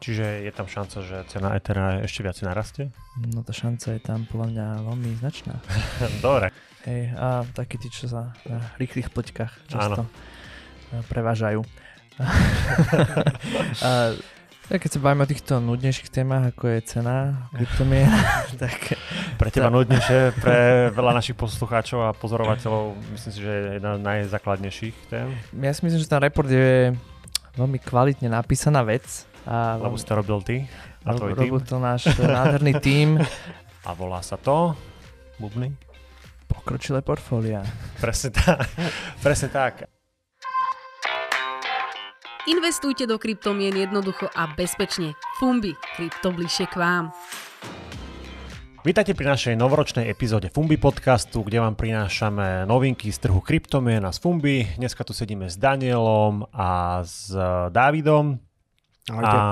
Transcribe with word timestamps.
Čiže 0.00 0.48
je 0.48 0.52
tam 0.56 0.64
šanca, 0.64 0.96
že 1.04 1.16
cena 1.28 1.52
Ethera 1.52 2.00
ešte 2.00 2.24
viac 2.24 2.40
narastie? 2.40 2.88
No 3.20 3.44
tá 3.44 3.52
šanca 3.52 3.92
je 3.92 4.00
tam 4.00 4.24
podľa 4.24 4.46
mňa 4.48 4.66
veľmi 4.88 5.10
značná. 5.20 5.60
Dobre. 6.24 6.48
Hej, 6.88 7.12
a 7.20 7.44
takí 7.52 7.76
tí, 7.76 7.92
čo 7.92 8.08
sa 8.08 8.32
na 8.48 8.64
rýchlych 8.80 9.12
poťkách 9.12 9.68
často 9.68 10.08
Áno. 10.08 11.04
prevážajú. 11.12 11.60
a, 13.84 14.16
tak 14.72 14.86
keď 14.86 14.90
sa 14.96 14.98
bavíme 15.04 15.26
o 15.26 15.28
týchto 15.28 15.60
nudnejších 15.60 16.08
témach, 16.08 16.48
ako 16.56 16.64
je 16.72 16.78
cena 16.88 17.50
kryptomien, 17.52 18.08
tak... 18.62 18.96
Pre 19.36 19.52
teba 19.52 19.68
tá... 19.68 19.76
nudnejšie, 19.76 20.40
pre 20.40 20.88
veľa 20.96 21.12
našich 21.12 21.36
poslucháčov 21.36 22.08
a 22.08 22.16
pozorovateľov, 22.16 22.96
myslím 23.12 23.32
si, 23.36 23.40
že 23.44 23.52
je 23.52 23.62
jedna 23.76 24.00
z 24.00 24.00
najzákladnejších 24.00 24.96
tém. 25.12 25.28
Ja 25.60 25.76
si 25.76 25.84
myslím, 25.84 26.00
že 26.00 26.08
ten 26.08 26.24
report 26.24 26.48
je 26.48 26.96
veľmi 27.60 27.78
kvalitne 27.84 28.32
napísaná 28.32 28.80
vec. 28.80 29.28
A 29.48 29.80
Lebo 29.80 29.96
si 29.96 30.04
to 30.04 30.14
robil 30.16 30.44
ty 30.44 30.68
a 31.04 31.16
tvoj 31.16 31.32
tým. 31.32 31.48
Robil 31.48 31.60
to 31.64 31.76
náš 31.80 32.12
nádherný 32.18 32.72
tým. 32.86 33.08
A 33.88 33.90
volá 33.96 34.20
sa 34.20 34.36
to? 34.36 34.76
Bubny? 35.40 35.72
Pokročilé 36.44 37.00
portfólia. 37.00 37.64
Presne 38.02 38.36
tak. 38.36 38.68
Presne 39.24 39.48
tak. 39.48 39.88
Investujte 42.48 43.06
do 43.06 43.20
kryptomien 43.20 43.72
jednoducho 43.72 44.26
a 44.32 44.48
bezpečne. 44.52 45.14
Fumbi, 45.38 45.76
krypto 45.96 46.32
bližšie 46.32 46.66
k 46.72 46.76
vám. 46.76 47.04
Vítajte 48.80 49.12
pri 49.12 49.28
našej 49.28 49.54
novoročnej 49.60 50.08
epizóde 50.08 50.48
Fumbi 50.48 50.80
podcastu, 50.80 51.44
kde 51.44 51.60
vám 51.60 51.76
prinášame 51.76 52.64
novinky 52.64 53.12
z 53.12 53.28
trhu 53.28 53.44
kryptomien 53.44 54.00
a 54.08 54.12
z 54.12 54.24
Fumbi. 54.24 54.64
Dneska 54.80 55.04
tu 55.04 55.12
sedíme 55.12 55.52
s 55.52 55.60
Danielom 55.60 56.48
a 56.48 57.00
s 57.04 57.28
Dávidom. 57.68 58.49
Ahojte. 59.08 59.36
A 59.36 59.44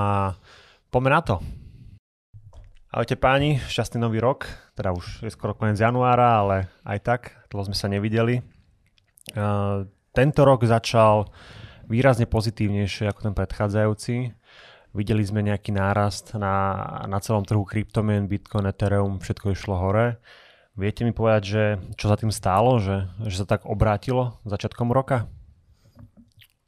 poďme 0.93 1.09
na 1.09 1.21
to. 1.25 1.35
Ahojte 2.89 3.17
páni, 3.17 3.61
šťastný 3.69 4.01
nový 4.01 4.17
rok, 4.17 4.49
teda 4.73 4.93
už 4.93 5.25
je 5.25 5.29
skoro 5.29 5.53
koniec 5.53 5.77
januára, 5.77 6.41
ale 6.41 6.73
aj 6.81 6.99
tak, 7.05 7.21
dlho 7.53 7.69
sme 7.69 7.77
sa 7.77 7.85
nevideli. 7.85 8.41
Uh, 9.37 9.85
tento 10.09 10.41
rok 10.41 10.65
začal 10.65 11.29
výrazne 11.85 12.25
pozitívnejšie 12.25 13.05
ako 13.09 13.29
ten 13.29 13.33
predchádzajúci. 13.37 14.33
Videli 14.97 15.21
sme 15.21 15.45
nejaký 15.45 15.69
nárast 15.69 16.33
na, 16.33 16.81
na 17.05 17.21
celom 17.21 17.45
trhu 17.45 17.61
kryptomien, 17.61 18.25
Bitcoin, 18.25 18.65
Ethereum, 18.65 19.21
všetko 19.21 19.53
išlo 19.53 19.77
hore. 19.77 20.17
Viete 20.73 21.05
mi 21.05 21.13
povedať, 21.13 21.43
že 21.45 21.63
čo 21.93 22.09
za 22.09 22.17
tým 22.17 22.33
stálo, 22.33 22.81
že, 22.81 23.05
že 23.21 23.45
sa 23.45 23.45
tak 23.45 23.69
obrátilo 23.69 24.41
začiatkom 24.49 24.89
roka? 24.89 25.29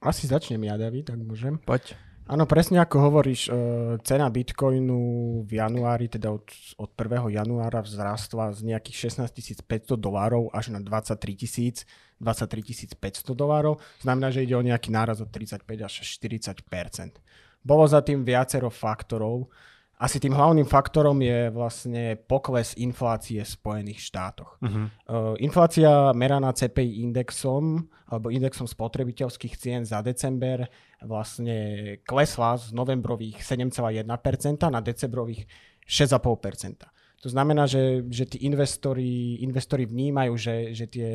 Asi 0.05 0.29
začnem 0.29 0.69
ja, 0.69 0.77
David, 0.77 1.09
tak 1.09 1.17
môžem. 1.17 1.57
Poď. 1.65 1.97
Áno, 2.29 2.45
presne 2.45 2.77
ako 2.77 2.97
hovoríš, 3.09 3.49
e, 3.49 3.51
cena 4.05 4.29
Bitcoinu 4.29 5.41
v 5.41 5.51
januári, 5.57 6.05
teda 6.05 6.29
od, 6.29 6.45
od 6.77 6.91
1. 6.93 7.33
januára 7.33 7.81
vzrástla 7.81 8.53
z 8.53 8.71
nejakých 8.71 9.17
16 9.25 9.65
500 9.65 9.97
dolárov 9.97 10.53
až 10.53 10.69
na 10.69 10.79
23 10.79 11.17
000, 11.17 11.85
23 12.21 12.93
500 12.93 13.33
dolárov. 13.33 13.81
Znamená, 14.05 14.29
že 14.29 14.45
ide 14.45 14.53
o 14.53 14.61
nejaký 14.61 14.93
náraz 14.93 15.19
od 15.19 15.33
35 15.33 15.65
až 15.81 15.93
40 16.05 16.61
Bolo 17.61 17.85
za 17.89 18.01
tým 18.05 18.21
viacero 18.21 18.69
faktorov. 18.69 19.49
Asi 20.01 20.17
tým 20.17 20.33
hlavným 20.33 20.65
faktorom 20.65 21.21
je 21.21 21.53
vlastne 21.53 22.17
pokles 22.17 22.73
inflácie 22.73 23.45
v 23.45 23.53
Spojených 23.53 24.01
štátoch. 24.01 24.57
Uh-huh. 24.57 24.89
Uh, 25.05 25.37
inflácia 25.37 26.09
meraná 26.17 26.49
CPI 26.49 27.05
indexom 27.05 27.85
alebo 28.09 28.33
indexom 28.33 28.65
spotrebiteľských 28.65 29.53
cien 29.61 29.85
za 29.85 30.01
december 30.01 30.65
vlastne 31.05 32.01
klesla 32.01 32.57
z 32.57 32.73
novembrových 32.73 33.45
7,1% 33.45 34.01
na 34.73 34.81
decembrových 34.81 35.45
6,5%. 35.85 36.81
To 37.21 37.29
znamená, 37.29 37.69
že, 37.69 38.01
že 38.09 38.25
tí 38.25 38.49
investori, 38.49 39.37
investori 39.45 39.85
vnímajú, 39.85 40.33
že, 40.33 40.73
že 40.73 40.89
tie 40.89 41.09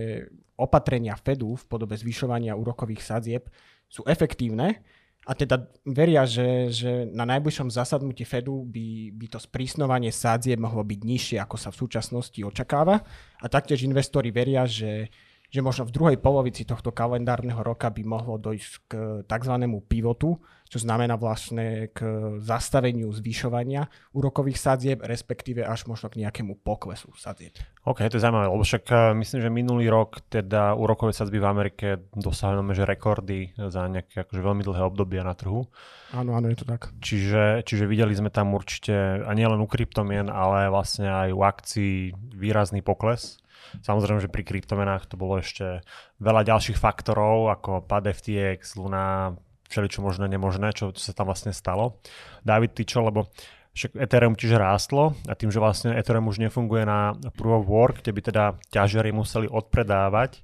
opatrenia 0.54 1.18
Fedu 1.18 1.58
v 1.58 1.66
podobe 1.66 1.98
zvyšovania 1.98 2.54
úrokových 2.54 3.02
sadzieb 3.02 3.50
sú 3.90 4.06
efektívne 4.06 4.86
a 5.26 5.34
teda 5.34 5.66
veria, 5.82 6.22
že, 6.22 6.70
že 6.70 6.90
na 7.10 7.26
najbližšom 7.26 7.66
zasadnutí 7.74 8.22
Fedu 8.22 8.62
by, 8.62 9.10
by 9.10 9.26
to 9.26 9.42
sprísnovanie 9.42 10.14
sádzie 10.14 10.54
mohlo 10.54 10.86
byť 10.86 11.00
nižšie, 11.02 11.36
ako 11.42 11.56
sa 11.58 11.74
v 11.74 11.82
súčasnosti 11.82 12.40
očakáva. 12.46 13.02
A 13.42 13.46
taktiež 13.50 13.82
investori 13.82 14.30
veria, 14.30 14.70
že, 14.70 15.10
že 15.50 15.60
možno 15.66 15.82
v 15.90 15.94
druhej 15.98 16.18
polovici 16.22 16.62
tohto 16.62 16.94
kalendárneho 16.94 17.58
roka 17.66 17.90
by 17.90 18.06
mohlo 18.06 18.38
dojsť 18.38 18.72
k 18.86 18.92
tzv. 19.26 19.54
pivotu, 19.90 20.38
čo 20.66 20.82
znamená 20.82 21.14
vlastne 21.14 21.88
k 21.94 22.02
zastaveniu 22.42 23.10
zvyšovania 23.14 23.86
úrokových 24.12 24.58
sadzieb, 24.58 24.98
respektíve 25.06 25.62
až 25.62 25.86
možno 25.86 26.10
k 26.10 26.26
nejakému 26.26 26.58
poklesu 26.60 27.14
sadzieb. 27.14 27.54
OK, 27.86 28.02
to 28.10 28.18
je 28.18 28.24
zaujímavé, 28.24 28.50
lebo 28.50 28.64
však 28.66 28.84
eh, 28.90 28.98
myslím, 29.14 29.40
že 29.42 29.50
minulý 29.50 29.86
rok 29.86 30.22
teda 30.26 30.74
úrokové 30.74 31.14
sadzby 31.14 31.38
v 31.38 31.46
Amerike 31.46 31.86
dosahli 32.14 32.58
že 32.74 32.82
rekordy 32.82 33.54
za 33.56 33.86
nejaké 33.86 34.26
akože 34.26 34.42
veľmi 34.42 34.62
dlhé 34.66 34.82
obdobia 34.82 35.22
na 35.22 35.38
trhu. 35.38 35.70
Áno, 36.10 36.34
áno, 36.34 36.50
je 36.50 36.58
to 36.58 36.66
tak. 36.66 36.90
Čiže, 36.98 37.62
čiže 37.62 37.86
videli 37.86 38.14
sme 38.14 38.30
tam 38.30 38.54
určite, 38.54 39.22
a 39.22 39.30
nie 39.34 39.46
len 39.46 39.58
u 39.62 39.68
kryptomien, 39.70 40.26
ale 40.26 40.70
vlastne 40.70 41.06
aj 41.06 41.28
u 41.30 41.40
akcií 41.46 42.14
výrazný 42.34 42.82
pokles 42.82 43.38
Samozrejme, 43.82 44.22
že 44.22 44.32
pri 44.32 44.46
kryptomenách 44.46 45.10
to 45.10 45.18
bolo 45.18 45.40
ešte 45.40 45.82
veľa 46.22 46.46
ďalších 46.46 46.78
faktorov, 46.78 47.52
ako 47.52 47.84
pad 47.84 48.08
FTX, 48.08 48.78
Luna, 48.78 49.36
všeličo 49.68 50.00
možné, 50.02 50.30
nemožné, 50.30 50.72
čo, 50.74 50.94
sa 50.96 51.12
tam 51.12 51.30
vlastne 51.30 51.54
stalo. 51.54 52.00
David, 52.42 52.74
ty 52.78 52.86
čo, 52.86 53.02
lebo 53.02 53.30
však 53.76 53.92
Ethereum 54.00 54.32
tiež 54.32 54.56
rástlo 54.56 55.12
a 55.28 55.36
tým, 55.36 55.52
že 55.52 55.60
vlastne 55.60 55.92
Ethereum 55.92 56.32
už 56.32 56.40
nefunguje 56.40 56.88
na 56.88 57.12
Proof 57.36 57.62
of 57.62 57.68
Work, 57.68 57.94
kde 58.00 58.12
by 58.16 58.20
teda 58.24 58.44
ťažiari 58.72 59.12
museli 59.12 59.46
odpredávať 59.46 60.40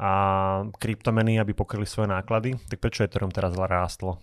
a 0.00 0.10
kryptomeny, 0.78 1.42
aby 1.42 1.52
pokryli 1.52 1.84
svoje 1.84 2.08
náklady, 2.08 2.56
tak 2.70 2.78
prečo 2.78 3.02
Ethereum 3.02 3.34
teraz 3.34 3.52
rástlo? 3.58 4.22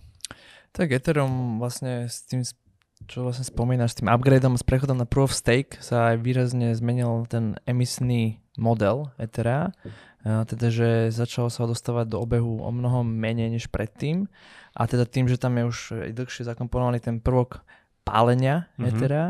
Tak 0.72 0.90
Ethereum 0.90 1.60
vlastne 1.60 2.08
s 2.08 2.24
tým 2.24 2.42
čo 3.06 3.22
vlastne 3.22 3.46
spomínaš, 3.46 3.94
s 3.94 3.98
tým 4.02 4.10
upgradeom, 4.10 4.58
s 4.58 4.66
prechodom 4.66 4.98
na 4.98 5.06
Proof 5.06 5.30
of 5.30 5.38
Stake 5.38 5.78
sa 5.78 6.10
aj 6.10 6.16
výrazne 6.18 6.74
zmenil 6.74 7.30
ten 7.30 7.54
emisný 7.62 8.42
model 8.58 9.14
Ethera, 9.22 9.70
teda 10.24 10.66
že 10.68 11.14
začalo 11.14 11.48
sa 11.48 11.68
dostávať 11.68 12.10
do 12.10 12.18
obehu 12.18 12.62
o 12.62 12.70
mnoho 12.74 13.06
menej 13.06 13.54
než 13.54 13.70
predtým 13.70 14.26
a 14.74 14.82
teda 14.86 15.06
tým, 15.06 15.30
že 15.30 15.38
tam 15.38 15.54
je 15.58 15.64
už 15.66 15.78
dlhšie 16.14 16.46
zakomponovaný 16.46 16.98
ten 16.98 17.22
prvok 17.22 17.62
pálenia 18.08 18.72
mm-hmm. 18.74 18.88
Ethera, 18.88 19.24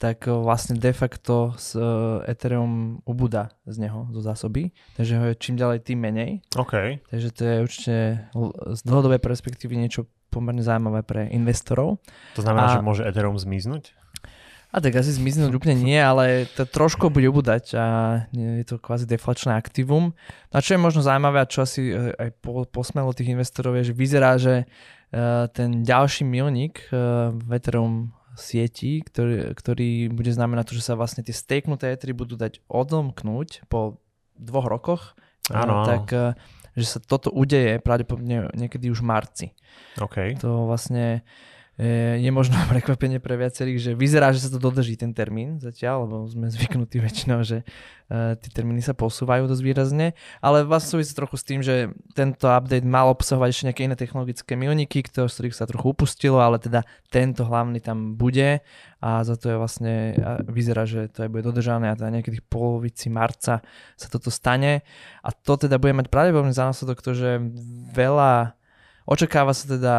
tak 0.00 0.24
vlastne 0.24 0.80
de 0.80 0.92
facto 0.96 1.52
s 1.60 1.76
Ethereum 2.24 3.04
ubúda 3.04 3.52
z 3.68 3.76
neho, 3.84 4.08
zo 4.08 4.24
zásoby, 4.24 4.72
takže 4.96 5.20
ho 5.20 5.24
je 5.28 5.34
čím 5.36 5.60
ďalej 5.60 5.84
tým 5.84 6.00
menej. 6.00 6.30
Okay. 6.56 7.04
Takže 7.12 7.28
to 7.36 7.42
je 7.44 7.56
určite 7.60 7.96
z 8.72 8.80
dlhodobej 8.88 9.20
perspektívy 9.20 9.76
niečo 9.76 10.08
pomerne 10.32 10.64
zaujímavé 10.64 11.04
pre 11.04 11.28
investorov. 11.28 12.00
To 12.34 12.40
znamená, 12.40 12.72
a... 12.72 12.74
že 12.80 12.80
môže 12.80 13.04
Ethereum 13.04 13.36
zmiznúť? 13.36 13.92
A 14.72 14.80
tak 14.80 14.96
asi 14.96 15.12
zmiznúť 15.12 15.52
úplne 15.52 15.76
nie, 15.76 16.00
ale 16.00 16.48
to 16.56 16.64
trošku 16.64 17.12
bude 17.12 17.28
ubúdať 17.28 17.76
a 17.76 17.86
je 18.32 18.64
to 18.64 18.80
kvázi 18.80 19.04
deflačné 19.04 19.52
aktívum. 19.52 20.16
A 20.48 20.64
čo 20.64 20.74
je 20.74 20.80
možno 20.80 21.04
zaujímavé 21.04 21.44
a 21.44 21.50
čo 21.50 21.68
asi 21.68 21.92
e, 21.92 22.16
aj 22.16 22.40
po, 22.40 22.64
posmelo 22.64 23.12
tých 23.12 23.36
investorov 23.36 23.76
je, 23.76 23.92
že 23.92 23.94
vyzerá, 23.94 24.40
že 24.40 24.64
uh, 24.64 25.44
ten 25.52 25.84
ďalší 25.84 26.24
milník 26.24 26.88
uh, 26.88 27.36
v 27.36 27.50
Ethereum 27.52 28.16
sieti, 28.32 29.04
ktorý, 29.04 29.52
ktorý 29.52 29.90
bude 30.08 30.32
znamenať 30.32 30.72
to, 30.72 30.80
že 30.80 30.88
sa 30.88 30.96
vlastne 30.96 31.20
tie 31.20 31.36
stakenuté 31.36 31.92
Ethery 31.92 32.16
budú 32.16 32.40
dať 32.40 32.64
odomknúť 32.64 33.68
po 33.68 34.00
dvoch 34.40 34.72
rokoch. 34.72 35.02
Uh, 35.52 35.84
tak 35.84 36.04
že 36.72 36.86
sa 36.88 36.98
toto 37.00 37.28
udeje 37.28 37.76
pravdepodobne 37.84 38.48
niekedy 38.56 38.88
už 38.88 39.04
v 39.04 39.08
marci. 39.08 39.46
Okay. 40.00 40.36
To 40.40 40.64
vlastne 40.64 41.20
e, 41.20 41.20
je 41.80 42.28
možno 42.28 42.52
prekvapenie 42.72 43.16
pre 43.16 43.40
viacerých, 43.40 43.78
že 43.80 43.92
vyzerá, 43.96 44.28
že 44.36 44.44
sa 44.44 44.50
to 44.52 44.60
dodrží 44.60 45.00
ten 45.00 45.16
termín 45.16 45.56
zatiaľ, 45.56 46.04
lebo 46.04 46.28
sme 46.28 46.52
zvyknutí 46.52 47.00
väčšinou, 47.06 47.40
že 47.40 47.64
uh, 47.64 48.36
tie 48.36 48.50
termíny 48.52 48.84
sa 48.84 48.92
posúvajú 48.92 49.48
dosť 49.48 49.62
výrazne, 49.64 50.06
ale 50.44 50.68
vlastne 50.68 51.00
súvisí 51.00 51.16
trochu 51.16 51.40
s 51.40 51.44
tým, 51.48 51.64
že 51.64 51.88
tento 52.12 52.52
update 52.52 52.84
mal 52.84 53.08
obsahovať 53.08 53.48
ešte 53.48 53.66
nejaké 53.72 53.82
iné 53.88 53.96
technologické 53.96 54.52
milníky, 54.52 55.00
z 55.00 55.16
ktorých 55.16 55.56
sa 55.56 55.64
trochu 55.64 55.96
upustilo, 55.96 56.44
ale 56.44 56.60
teda 56.60 56.84
tento 57.08 57.48
hlavný 57.48 57.80
tam 57.80 58.20
bude. 58.20 58.60
A 59.02 59.26
za 59.26 59.34
to 59.34 59.50
je 59.50 59.56
vlastne, 59.58 60.14
vyzerá, 60.46 60.86
že 60.86 61.10
to 61.10 61.26
aj 61.26 61.30
bude 61.32 61.42
dodržané 61.42 61.90
a 61.90 61.98
teda 61.98 62.14
niekedy 62.14 62.38
polovici 62.38 63.10
marca 63.10 63.58
sa 63.98 64.06
toto 64.06 64.30
stane. 64.30 64.86
A 65.26 65.34
to 65.34 65.58
teda 65.58 65.82
bude 65.82 65.90
mať 65.90 66.06
pravdepodobne 66.06 66.54
za 66.54 66.70
následok 66.70 67.02
to, 67.02 67.10
že 67.10 67.42
veľa 67.90 68.54
Očakáva 69.02 69.50
sa 69.50 69.66
teda 69.66 69.96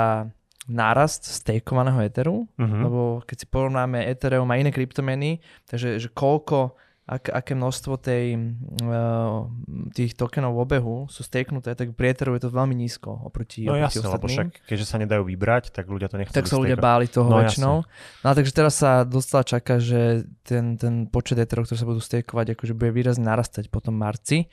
nárast 0.67 1.27
stejkovaného 1.27 1.99
Etheru, 1.99 2.47
uh-huh. 2.55 2.81
lebo 2.87 3.01
keď 3.27 3.37
si 3.43 3.47
porovnáme 3.47 4.07
Ethereum 4.07 4.47
a 4.47 4.59
iné 4.59 4.71
kryptomeny, 4.71 5.43
takže 5.67 5.99
že 5.99 6.09
koľko 6.11 6.75
ak, 7.03 7.35
aké 7.35 7.51
množstvo 7.51 7.99
tej, 7.99 8.39
uh, 8.79 9.51
tých 9.91 10.15
tokenov 10.15 10.55
v 10.55 10.61
obehu 10.63 10.95
sú 11.11 11.19
staknuté, 11.19 11.75
tak 11.75 11.91
v 11.91 11.95
Prieteru 11.99 12.31
je 12.39 12.47
to 12.47 12.49
veľmi 12.55 12.71
nízko 12.71 13.27
oproti, 13.27 13.67
No 13.67 13.75
oproti 13.75 13.99
jasne, 13.99 14.07
lebo 14.07 14.23
ostatným. 14.23 14.31
však 14.31 14.47
keďže 14.63 14.85
sa 14.87 14.95
nedajú 15.03 15.23
vybrať, 15.27 15.75
tak 15.75 15.91
ľudia 15.91 16.07
to 16.07 16.15
nechceli 16.15 16.39
Tak 16.39 16.47
sa 16.47 16.55
ľudia 16.55 16.79
báli 16.79 17.11
toho 17.11 17.27
No, 17.27 17.35
no, 17.35 17.39
väčšinou. 17.43 17.75
No 18.23 18.27
a 18.27 18.31
takže 18.31 18.55
teraz 18.55 18.79
sa 18.79 19.03
dostala 19.03 19.43
čaká, 19.43 19.83
že 19.83 20.23
ten, 20.47 20.79
ten 20.79 21.11
počet 21.11 21.35
eterov, 21.43 21.67
ktoré 21.67 21.75
sa 21.75 21.87
budú 21.91 21.99
stakeovať, 21.99 22.55
akože 22.55 22.71
bude 22.71 22.95
výrazne 22.95 23.27
narastať 23.27 23.67
po 23.67 23.83
tom 23.83 23.99
marci. 23.99 24.47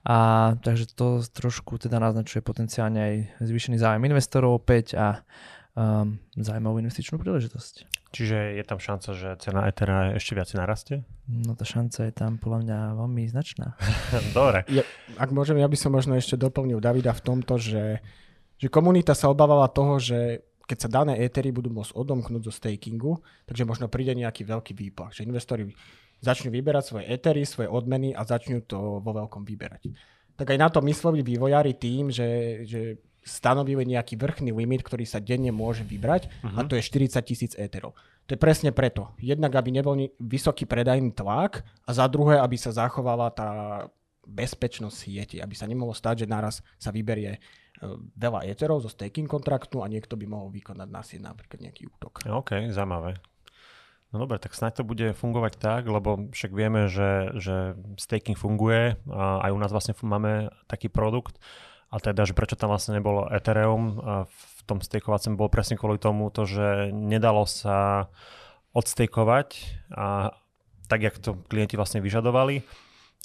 A 0.00 0.56
takže 0.64 0.96
to 0.96 1.20
trošku 1.20 1.76
teda 1.76 2.00
naznačuje 2.00 2.40
potenciálne 2.40 2.96
aj 2.96 3.14
zvýšený 3.44 3.76
záujem 3.76 4.00
investorov 4.08 4.56
opäť 4.56 4.96
a 4.96 5.20
um, 5.80 6.20
zaujímavú 6.36 6.84
investičnú 6.84 7.16
príležitosť. 7.16 7.88
Čiže 8.10 8.58
je 8.58 8.64
tam 8.66 8.82
šanca, 8.82 9.08
že 9.14 9.28
cena 9.40 9.64
Ethera 9.70 10.12
ešte 10.18 10.34
viac 10.36 10.50
narastie? 10.52 11.06
No 11.30 11.54
tá 11.54 11.64
šanca 11.64 12.10
je 12.10 12.12
tam 12.12 12.36
podľa 12.36 12.58
mňa 12.66 12.78
veľmi 13.00 13.22
značná. 13.30 13.78
Dobre. 14.36 14.66
Ja, 14.68 14.84
ak 15.16 15.30
môžem, 15.32 15.56
ja 15.62 15.70
by 15.70 15.78
som 15.78 15.94
možno 15.94 16.18
ešte 16.18 16.36
doplnil 16.36 16.82
Davida 16.82 17.14
v 17.14 17.22
tomto, 17.22 17.56
že, 17.56 18.02
že 18.58 18.68
komunita 18.68 19.16
sa 19.16 19.30
obávala 19.32 19.70
toho, 19.70 19.96
že 20.02 20.42
keď 20.68 20.78
sa 20.78 20.90
dané 21.02 21.18
étery 21.26 21.50
budú 21.50 21.70
môcť 21.74 21.98
odomknúť 21.98 22.46
zo 22.46 22.52
stakingu, 22.54 23.18
takže 23.46 23.66
možno 23.66 23.90
príde 23.90 24.14
nejaký 24.14 24.46
veľký 24.46 24.72
výplach, 24.74 25.10
že 25.10 25.26
investori 25.26 25.74
začnú 26.22 26.54
vyberať 26.54 26.84
svoje 26.94 27.04
étery, 27.10 27.42
svoje 27.42 27.66
odmeny 27.66 28.14
a 28.14 28.22
začnú 28.22 28.62
to 28.62 29.02
vo 29.02 29.10
veľkom 29.10 29.42
vyberať. 29.42 29.90
Tak 30.38 30.46
aj 30.54 30.58
na 30.62 30.68
to 30.70 30.78
mysleli 30.86 31.26
vývojári 31.26 31.74
tým, 31.74 32.14
že, 32.14 32.62
že 32.64 33.02
stanovili 33.20 33.84
nejaký 33.84 34.16
vrchný 34.16 34.50
limit, 34.52 34.80
ktorý 34.80 35.04
sa 35.04 35.20
denne 35.20 35.52
môže 35.52 35.84
vybrať 35.84 36.28
uh-huh. 36.28 36.56
a 36.56 36.60
to 36.64 36.76
je 36.76 36.82
40 36.84 37.20
tisíc 37.24 37.52
éterov. 37.56 37.92
To 38.28 38.38
je 38.38 38.40
presne 38.40 38.70
preto. 38.70 39.10
Jednak, 39.18 39.52
aby 39.58 39.74
nebol 39.74 39.98
vysoký 40.22 40.64
predajný 40.64 41.10
tlak 41.12 41.66
a 41.84 41.90
za 41.90 42.06
druhé, 42.06 42.38
aby 42.38 42.54
sa 42.54 42.70
zachovala 42.70 43.34
tá 43.34 43.50
bezpečnosť 44.22 44.94
sieti, 44.94 45.36
aby 45.42 45.54
sa 45.58 45.66
nemohlo 45.66 45.90
stať, 45.90 46.24
že 46.24 46.30
naraz 46.30 46.62
sa 46.78 46.94
vyberie 46.94 47.36
e, 47.36 47.40
veľa 48.14 48.46
éterov 48.46 48.86
zo 48.86 48.90
staking 48.92 49.26
kontraktu 49.26 49.82
a 49.82 49.90
niekto 49.90 50.14
by 50.14 50.30
mohol 50.30 50.48
vykonať 50.54 50.88
na 50.88 51.02
sieť 51.02 51.26
napríklad 51.26 51.58
nejaký 51.66 51.90
útok. 51.90 52.22
OK, 52.30 52.70
zaujímavé. 52.70 53.18
No 54.10 54.26
dobre, 54.26 54.42
tak 54.42 54.54
snáď 54.58 54.82
to 54.82 54.84
bude 54.86 55.06
fungovať 55.14 55.54
tak, 55.58 55.82
lebo 55.86 56.30
však 56.34 56.50
vieme, 56.50 56.90
že, 56.90 57.30
že 57.38 57.78
staking 57.94 58.34
funguje 58.34 58.98
a 59.06 59.46
aj 59.46 59.50
u 59.54 59.58
nás 59.58 59.70
vlastne 59.70 59.94
máme 60.02 60.50
taký 60.66 60.90
produkt 60.90 61.38
a 61.90 61.96
teda, 61.98 62.22
že 62.22 62.38
prečo 62.38 62.54
tam 62.54 62.70
vlastne 62.70 62.94
nebolo 62.94 63.26
Ethereum 63.34 63.98
v 64.30 64.60
tom 64.62 64.78
stakeovacom 64.78 65.34
bolo 65.34 65.50
presne 65.50 65.74
kvôli 65.74 65.98
tomu, 65.98 66.30
to, 66.30 66.46
že 66.46 66.94
nedalo 66.94 67.44
sa 67.50 68.06
odstakeovať 68.70 69.48
a 69.90 70.30
tak, 70.86 71.02
jak 71.02 71.18
to 71.18 71.34
klienti 71.50 71.74
vlastne 71.74 71.98
vyžadovali 71.98 72.62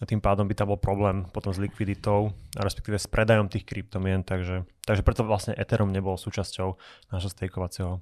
a 0.01 0.03
tým 0.03 0.19
pádom 0.19 0.50
by 0.50 0.57
tam 0.57 0.73
bol 0.73 0.81
problém 0.81 1.29
potom 1.29 1.53
s 1.53 1.62
likviditou 1.62 2.33
a 2.57 2.62
respektíve 2.65 2.97
s 2.97 3.07
predajom 3.07 3.47
tých 3.47 3.63
kryptomien, 3.63 4.25
takže, 4.25 4.65
takže 4.83 5.06
preto 5.06 5.23
vlastne 5.23 5.53
Ethereum 5.56 5.94
nebol 5.94 6.17
súčasťou 6.17 6.75
nášho 7.13 7.29
stakeovacieho 7.31 8.01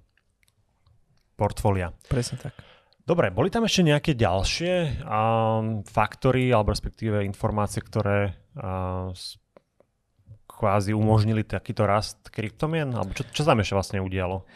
portfólia. 1.38 1.92
Presne 2.08 2.40
tak. 2.40 2.56
Dobre, 3.04 3.36
boli 3.36 3.52
tam 3.52 3.68
ešte 3.68 3.84
nejaké 3.84 4.16
ďalšie 4.16 5.04
um, 5.04 5.84
faktory 5.84 6.48
alebo 6.56 6.72
respektíve 6.72 7.20
informácie, 7.28 7.84
ktoré 7.84 8.32
uh, 8.56 9.12
kvázi 10.64 10.96
umožnili 10.96 11.44
takýto 11.44 11.84
rast 11.84 12.32
kryptomien? 12.32 12.88
Alebo 12.96 13.12
čo, 13.12 13.28
čo 13.28 13.44
tam 13.44 13.60
ešte 13.60 13.76
vlastne 13.76 14.00
udialo? 14.00 14.48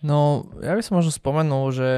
No, 0.00 0.48
ja 0.64 0.72
by 0.72 0.80
som 0.80 0.96
možno 0.96 1.12
spomenul, 1.12 1.68
že 1.76 1.90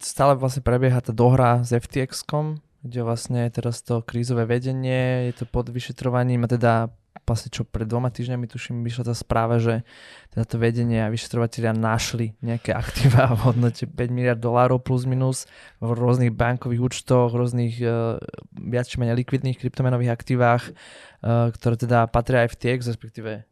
stále 0.00 0.32
vlastne 0.40 0.64
prebieha 0.64 1.04
tá 1.04 1.12
dohra 1.12 1.60
s 1.60 1.76
FTX-kom, 1.76 2.64
kde 2.80 3.04
vlastne 3.04 3.44
teraz 3.52 3.84
to 3.84 4.00
krízové 4.00 4.48
vedenie, 4.48 5.28
je 5.28 5.44
to 5.44 5.44
pod 5.44 5.68
vyšetrovaním 5.68 6.48
a 6.48 6.48
teda 6.48 6.72
vlastne 7.24 7.48
čo 7.48 7.62
pred 7.64 7.88
dvoma 7.88 8.12
týždňami 8.12 8.44
tuším 8.50 8.84
vyšla 8.84 9.08
tá 9.08 9.14
správa, 9.16 9.56
že 9.56 9.86
teda 10.34 10.44
to 10.44 10.56
vedenie 10.60 11.00
a 11.00 11.12
vyšetrovateľia 11.12 11.72
našli 11.72 12.36
nejaké 12.44 12.76
aktíva 12.76 13.32
v 13.32 13.40
hodnote 13.52 13.88
5 13.88 13.96
miliard 14.12 14.40
dolárov 14.40 14.82
plus 14.84 15.08
minus 15.08 15.48
v 15.80 15.94
rôznych 15.94 16.34
bankových 16.34 16.92
účtoch, 16.92 17.32
rôznych 17.32 17.80
uh, 17.80 18.20
viac 18.52 18.90
či 18.90 19.00
menej 19.00 19.22
likvidných 19.24 19.56
kryptomenových 19.56 20.12
aktívach, 20.12 20.62
uh, 20.68 21.48
ktoré 21.54 21.80
teda 21.80 22.10
patria 22.10 22.44
FTX, 22.44 22.92
respektíve 22.92 23.46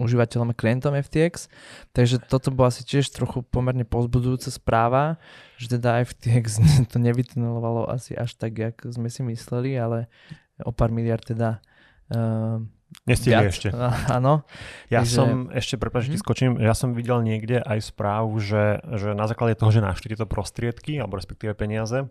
užívateľom 0.00 0.52
a 0.52 0.58
klientom 0.58 0.96
FTX. 0.96 1.52
Takže 1.92 2.22
toto 2.24 2.48
bola 2.54 2.72
asi 2.72 2.86
tiež 2.86 3.12
trochu 3.12 3.44
pomerne 3.44 3.84
pozbudujúca 3.84 4.48
správa, 4.48 5.20
že 5.60 5.76
teda 5.76 6.00
FTX 6.06 6.62
to 6.92 6.96
nevytunelovalo 6.96 7.90
asi 7.90 8.16
až 8.16 8.34
tak, 8.38 8.56
jak 8.56 8.76
sme 8.88 9.12
si 9.12 9.20
mysleli, 9.26 9.76
ale 9.76 10.08
o 10.62 10.72
pár 10.72 10.94
miliard 10.94 11.22
teda 11.22 11.60
uh, 12.14 12.62
Nestihli 13.08 13.48
ešte. 13.48 13.72
Áno. 14.12 14.44
Ja 14.92 15.02
Takže- 15.02 15.14
som 15.16 15.28
ešte, 15.50 15.74
prepáč, 15.80 16.12
Mhm. 16.12 16.20
skočím, 16.20 16.52
ja 16.60 16.76
som 16.76 16.92
videl 16.92 17.24
niekde 17.24 17.58
aj 17.58 17.90
správu, 17.90 18.36
že, 18.38 18.78
že 18.94 19.16
na 19.16 19.24
základe 19.26 19.56
toho, 19.56 19.72
že 19.72 19.80
našli 19.80 20.12
tieto 20.12 20.28
prostriedky, 20.28 21.00
alebo 21.00 21.16
respektíve 21.16 21.56
peniaze, 21.56 22.06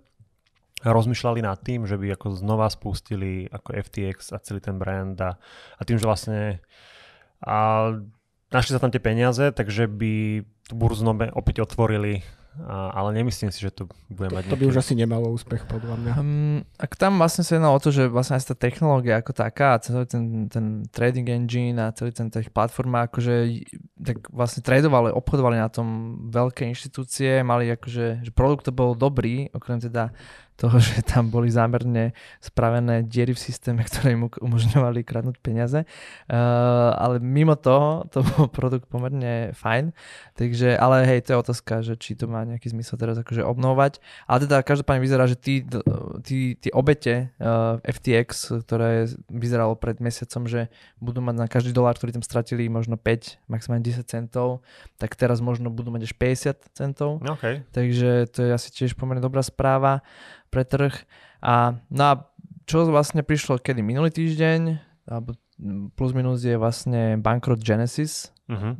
rozmýšľali 0.81 1.45
nad 1.45 1.61
tým, 1.61 1.85
že 1.85 1.93
by 1.93 2.17
ako 2.17 2.33
znova 2.33 2.65
spustili 2.65 3.45
ako 3.53 3.77
FTX 3.77 4.33
a 4.33 4.41
celý 4.41 4.57
ten 4.65 4.81
brand 4.81 5.13
a, 5.21 5.37
a 5.77 5.81
tým, 5.85 6.01
že 6.01 6.09
vlastne 6.09 6.57
a 7.37 7.89
našli 8.49 8.73
sa 8.73 8.81
tam 8.81 8.89
tie 8.89 9.01
peniaze, 9.01 9.53
takže 9.53 9.85
by 9.85 10.41
tú 10.65 10.73
burzu 10.73 11.05
opäť 11.37 11.61
otvorili, 11.61 12.25
a, 12.51 12.91
ale 12.91 13.15
nemyslím 13.15 13.47
si, 13.47 13.63
že 13.63 13.71
to 13.71 13.87
bude 14.11 14.27
mať 14.27 14.51
To 14.51 14.59
by 14.59 14.67
už 14.67 14.83
asi 14.83 14.91
nemalo 14.91 15.31
úspech 15.31 15.63
podľa 15.71 15.95
mňa. 15.95 16.11
Um, 16.19 16.67
ak 16.75 16.99
tam 16.99 17.15
vlastne 17.15 17.47
sa 17.47 17.55
jedná 17.55 17.71
o 17.71 17.79
to, 17.79 17.95
že 17.95 18.11
vlastne 18.11 18.35
aj 18.35 18.51
tá 18.51 18.55
technológia 18.59 19.23
ako 19.23 19.31
taká 19.31 19.79
a 19.79 19.81
celý 19.81 20.03
ten, 20.03 20.51
ten 20.51 20.83
trading 20.91 21.31
engine 21.31 21.79
a 21.79 21.95
celý 21.95 22.11
ten 22.11 22.27
tých 22.27 22.51
platforma, 22.51 23.07
akože 23.07 23.63
tak 24.03 24.27
vlastne 24.35 24.59
tradovali, 24.67 25.15
obchodovali 25.15 25.63
na 25.63 25.71
tom 25.71 26.19
veľké 26.27 26.67
inštitúcie, 26.67 27.39
mali 27.39 27.71
akože, 27.71 28.27
že 28.27 28.31
produkt 28.35 28.67
to 28.67 28.75
bol 28.75 28.99
dobrý, 28.99 29.47
okrem 29.55 29.79
teda 29.79 30.11
toho, 30.61 30.77
že 30.77 31.01
tam 31.01 31.33
boli 31.33 31.49
zámerne 31.49 32.13
spravené 32.37 33.01
diery 33.01 33.33
v 33.33 33.41
systéme, 33.41 33.81
ktoré 33.89 34.13
im 34.13 34.29
umožňovali 34.29 35.01
kradnúť 35.01 35.41
peniaze. 35.41 35.81
Uh, 36.29 36.93
ale 36.93 37.17
mimo 37.17 37.57
toho, 37.57 38.05
to 38.13 38.21
bol 38.21 38.45
produkt 38.45 38.85
pomerne 38.85 39.57
fajn. 39.57 39.89
Takže, 40.37 40.77
ale 40.77 41.09
hej, 41.09 41.25
to 41.25 41.33
je 41.33 41.41
otázka, 41.41 41.73
že 41.81 41.97
či 41.97 42.13
to 42.13 42.29
má 42.29 42.45
nejaký 42.45 42.69
zmysel 42.69 43.01
teraz 43.01 43.17
akože 43.17 43.41
obnovať. 43.41 43.97
Ale 44.29 44.45
teda 44.45 44.61
každopádne 44.61 45.01
vyzerá, 45.01 45.25
že 45.25 45.33
tí, 45.41 45.65
tí, 46.21 46.53
tí 46.61 46.69
obete 46.69 47.33
uh, 47.41 47.81
FTX, 47.81 48.61
ktoré 48.61 49.09
vyzeralo 49.33 49.73
pred 49.73 49.97
mesiacom, 49.97 50.45
že 50.45 50.69
budú 51.01 51.25
mať 51.25 51.35
na 51.41 51.47
každý 51.49 51.73
dolár, 51.73 51.97
ktorý 51.97 52.21
tam 52.21 52.25
stratili 52.25 52.69
možno 52.69 53.01
5, 53.01 53.49
maximálne 53.49 53.81
10 53.81 54.05
centov, 54.05 54.61
tak 55.01 55.17
teraz 55.17 55.41
možno 55.41 55.73
budú 55.73 55.89
mať 55.89 56.11
až 56.11 56.13
50 56.13 56.77
centov. 56.77 57.17
No, 57.25 57.33
OK. 57.33 57.65
Takže 57.73 58.29
to 58.29 58.45
je 58.45 58.49
asi 58.53 58.69
tiež 58.69 58.93
pomerne 58.93 59.23
dobrá 59.23 59.41
správa 59.41 60.05
pre 60.51 60.67
trh. 60.67 60.93
A, 61.41 61.79
no 61.87 62.03
a 62.03 62.13
čo 62.67 62.85
vlastne 62.91 63.23
prišlo 63.23 63.57
kedy? 63.57 63.81
Minulý 63.81 64.11
týždeň, 64.11 64.77
alebo 65.09 65.39
plus 65.95 66.11
minus 66.11 66.43
je 66.43 66.59
vlastne 66.59 67.17
bankrot 67.17 67.63
Genesis 67.63 68.29
Uh-huh. 68.51 68.75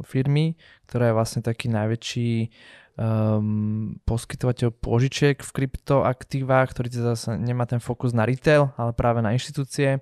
firmy, 0.00 0.56
ktorá 0.88 1.12
je 1.12 1.16
vlastne 1.20 1.44
taký 1.44 1.68
najväčší 1.68 2.48
um, 2.96 4.00
poskytovateľ 4.08 4.80
požičiek 4.80 5.36
v 5.44 5.50
kryptoaktívach, 5.52 6.72
ktorý 6.72 6.88
teda 6.88 7.12
sa 7.12 7.36
nemá 7.36 7.68
ten 7.68 7.84
fokus 7.84 8.16
na 8.16 8.24
retail, 8.24 8.72
ale 8.80 8.96
práve 8.96 9.20
na 9.20 9.36
inštitúcie, 9.36 10.00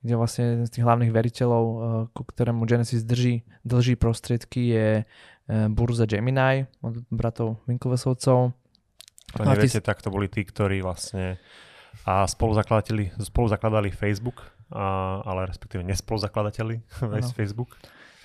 kde 0.00 0.14
vlastne 0.16 0.42
jeden 0.48 0.64
z 0.64 0.72
tých 0.72 0.84
hlavných 0.88 1.12
veriteľov, 1.12 1.64
uh, 1.68 1.78
ku 2.16 2.24
ktorému 2.24 2.64
Genesis 2.64 3.04
drží, 3.04 3.44
dlží 3.68 4.00
prostriedky 4.00 4.80
je 4.80 4.88
uh, 5.04 5.68
burza 5.68 6.08
Gemini 6.08 6.64
od 6.80 7.04
bratov 7.12 7.60
Winklevesovcov. 7.68 8.56
To 9.36 9.44
No 9.44 9.56
ty 9.56 9.64
neviete, 9.64 9.80
tak 9.80 10.04
to 10.04 10.12
boli 10.12 10.28
tí, 10.28 10.44
ktorí 10.44 10.84
vlastne 10.84 11.40
a 12.08 12.24
spoluzakladateľi, 12.26 13.20
spoluzakladali 13.20 13.92
Facebook, 13.92 14.42
a, 14.72 15.20
ale 15.22 15.44
respektíve 15.46 15.84
nespoluzakladateľi 15.86 16.76
Áno. 17.04 17.28
Facebook. 17.36 17.76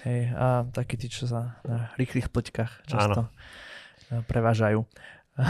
Hej, 0.08 0.32
a 0.34 0.64
takí 0.72 0.96
tí, 0.96 1.12
čo 1.12 1.28
sa 1.28 1.60
na 1.68 1.92
rýchlych 2.00 2.32
pleťkách 2.32 2.88
často 2.88 3.28
eh, 4.14 4.24
prevážajú. 4.24 4.82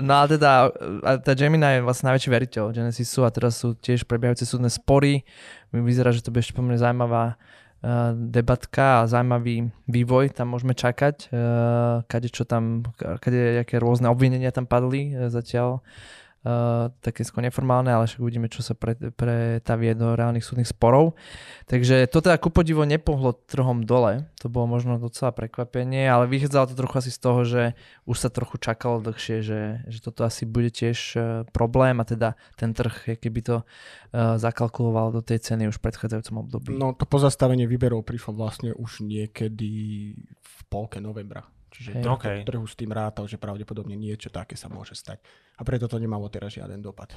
No 0.00 0.12
a 0.16 0.24
teda, 0.24 0.72
a 1.04 1.20
tá 1.20 1.36
Gemini 1.36 1.78
je 1.78 1.84
vlastne 1.84 2.08
najväčší 2.08 2.30
veriteľ 2.32 2.64
Genesisu 2.72 3.28
a 3.28 3.30
teraz 3.30 3.60
sú 3.60 3.76
tiež 3.76 4.08
prebiehajúce 4.08 4.48
súdne 4.48 4.72
spory. 4.72 5.20
Vyzerá, 5.68 6.08
že 6.08 6.24
to 6.24 6.32
bude 6.32 6.40
ešte 6.40 6.56
pomerne 6.56 6.80
zaujímavá 6.80 7.36
debatka 8.16 9.04
a 9.04 9.06
zaujímavý 9.06 9.68
vývoj 9.88 10.32
tam 10.32 10.56
môžeme 10.56 10.72
čakať. 10.72 11.28
Eh, 11.28 12.02
Kade 12.08 12.28
čo 12.32 12.48
tam, 12.48 12.88
kade, 12.96 13.60
aké 13.60 13.76
rôzne 13.76 14.08
obvinenia 14.08 14.50
tam 14.50 14.64
padli 14.64 15.12
eh, 15.12 15.28
zatiaľ. 15.28 15.84
Uh, 16.44 16.92
také 17.00 17.24
skôr 17.24 17.42
neformálne, 17.42 17.90
ale 17.90 18.04
však 18.04 18.20
uvidíme, 18.20 18.52
čo 18.52 18.60
sa 18.60 18.76
pre, 18.76 18.94
pretavie 18.94 19.96
do 19.96 20.12
reálnych 20.12 20.44
súdnych 20.44 20.68
sporov. 20.68 21.16
Takže 21.66 22.06
to 22.12 22.20
teda 22.20 22.36
ku 22.36 22.52
podivu 22.52 22.84
nepohlo 22.84 23.32
trhom 23.34 23.82
dole, 23.82 24.28
to 24.38 24.52
bolo 24.52 24.68
možno 24.68 25.00
docela 25.00 25.32
prekvapenie, 25.32 26.04
ale 26.04 26.28
vychádzalo 26.28 26.70
to 26.70 26.78
trochu 26.78 26.94
asi 27.00 27.10
z 27.10 27.20
toho, 27.20 27.40
že 27.48 27.62
už 28.04 28.16
sa 28.20 28.28
trochu 28.28 28.60
čakalo 28.60 29.00
dlhšie, 29.00 29.40
že, 29.40 29.60
že 29.88 29.98
toto 30.04 30.28
asi 30.28 30.44
bude 30.44 30.68
tiež 30.68 30.98
uh, 31.16 31.22
problém 31.50 31.98
a 31.98 32.04
teda 32.04 32.36
ten 32.60 32.76
trh, 32.76 33.16
keby 33.16 33.40
to 33.40 33.56
uh, 33.64 34.36
zakalkuloval 34.36 35.16
do 35.16 35.24
tej 35.24 35.40
ceny 35.40 35.72
už 35.72 35.80
v 35.80 35.84
predchádzajúcom 35.88 36.36
období. 36.44 36.70
No 36.76 36.92
to 36.92 37.08
pozastavenie 37.08 37.64
výberov 37.64 38.04
prišlo 38.04 38.36
vlastne 38.36 38.76
už 38.76 39.00
niekedy 39.00 39.72
v 40.28 40.58
polke 40.68 41.00
novembra. 41.00 41.48
Čiže 41.74 41.90
hey. 41.98 42.06
okay. 42.06 42.38
trhu 42.46 42.62
s 42.62 42.78
tým 42.78 42.94
rátal, 42.94 43.26
že 43.26 43.34
pravdepodobne 43.34 43.98
niečo 43.98 44.30
také 44.30 44.54
sa 44.54 44.70
môže 44.70 44.94
stať. 44.94 45.18
A 45.58 45.66
preto 45.66 45.90
to 45.90 45.98
nemalo 45.98 46.30
teraz 46.30 46.54
žiaden 46.54 46.78
dopad. 46.78 47.10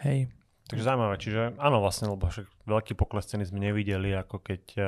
Hej. 0.00 0.32
Takže 0.64 0.80
zaujímavé, 0.80 1.20
čiže 1.20 1.52
áno 1.60 1.84
vlastne, 1.84 2.08
lebo 2.08 2.24
však 2.24 2.48
veľký 2.64 2.96
pokles 2.96 3.28
ceny 3.28 3.44
sme 3.44 3.68
nevideli, 3.68 4.16
ako 4.16 4.40
keď 4.40 4.62
uh, 4.80 4.86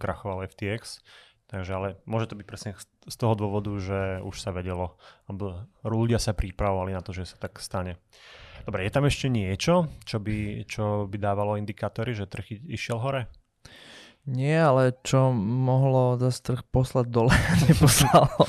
krachoval 0.00 0.48
FTX. 0.48 1.04
Takže 1.50 1.70
ale 1.76 1.88
môže 2.06 2.30
to 2.30 2.38
byť 2.38 2.46
presne 2.46 2.72
z 2.80 3.16
toho 3.18 3.34
dôvodu, 3.34 3.74
že 3.76 4.22
už 4.22 4.38
sa 4.38 4.54
vedelo, 4.54 4.96
alebo 5.26 5.66
ľudia 5.82 6.22
sa 6.22 6.30
pripravovali 6.30 6.94
na 6.94 7.02
to, 7.02 7.10
že 7.10 7.34
sa 7.34 7.36
tak 7.42 7.58
stane. 7.58 7.98
Dobre, 8.62 8.86
je 8.86 8.94
tam 8.94 9.04
ešte 9.04 9.26
niečo, 9.26 9.90
čo 10.06 10.22
by, 10.22 10.62
čo 10.70 11.10
by 11.10 11.16
dávalo 11.18 11.58
indikátory, 11.58 12.14
že 12.14 12.30
trh 12.30 12.70
išiel 12.70 13.02
hore? 13.02 13.26
Nie, 14.28 14.60
ale 14.60 14.92
čo 15.00 15.32
mohlo 15.32 16.20
dosť 16.20 16.40
trh 16.44 16.62
poslať 16.68 17.06
dole, 17.08 17.32
neposlalo. 17.68 18.44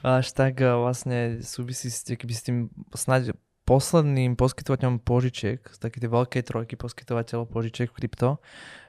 Až 0.00 0.32
tak 0.32 0.64
eh, 0.64 0.72
vlastne 0.72 1.44
súvisí 1.44 1.92
s, 1.92 2.04
keby 2.04 2.32
s 2.32 2.42
tým 2.44 2.58
snáď 2.96 3.36
posledným 3.68 4.34
poskytovateľom 4.34 4.98
požičiek, 5.04 5.62
z 5.62 5.78
také 5.78 6.02
tej 6.02 6.10
veľkej 6.10 6.42
trojky 6.42 6.74
poskytovateľov 6.74 7.46
požičiek 7.46 7.86
v 7.92 7.96
krypto 8.02 8.42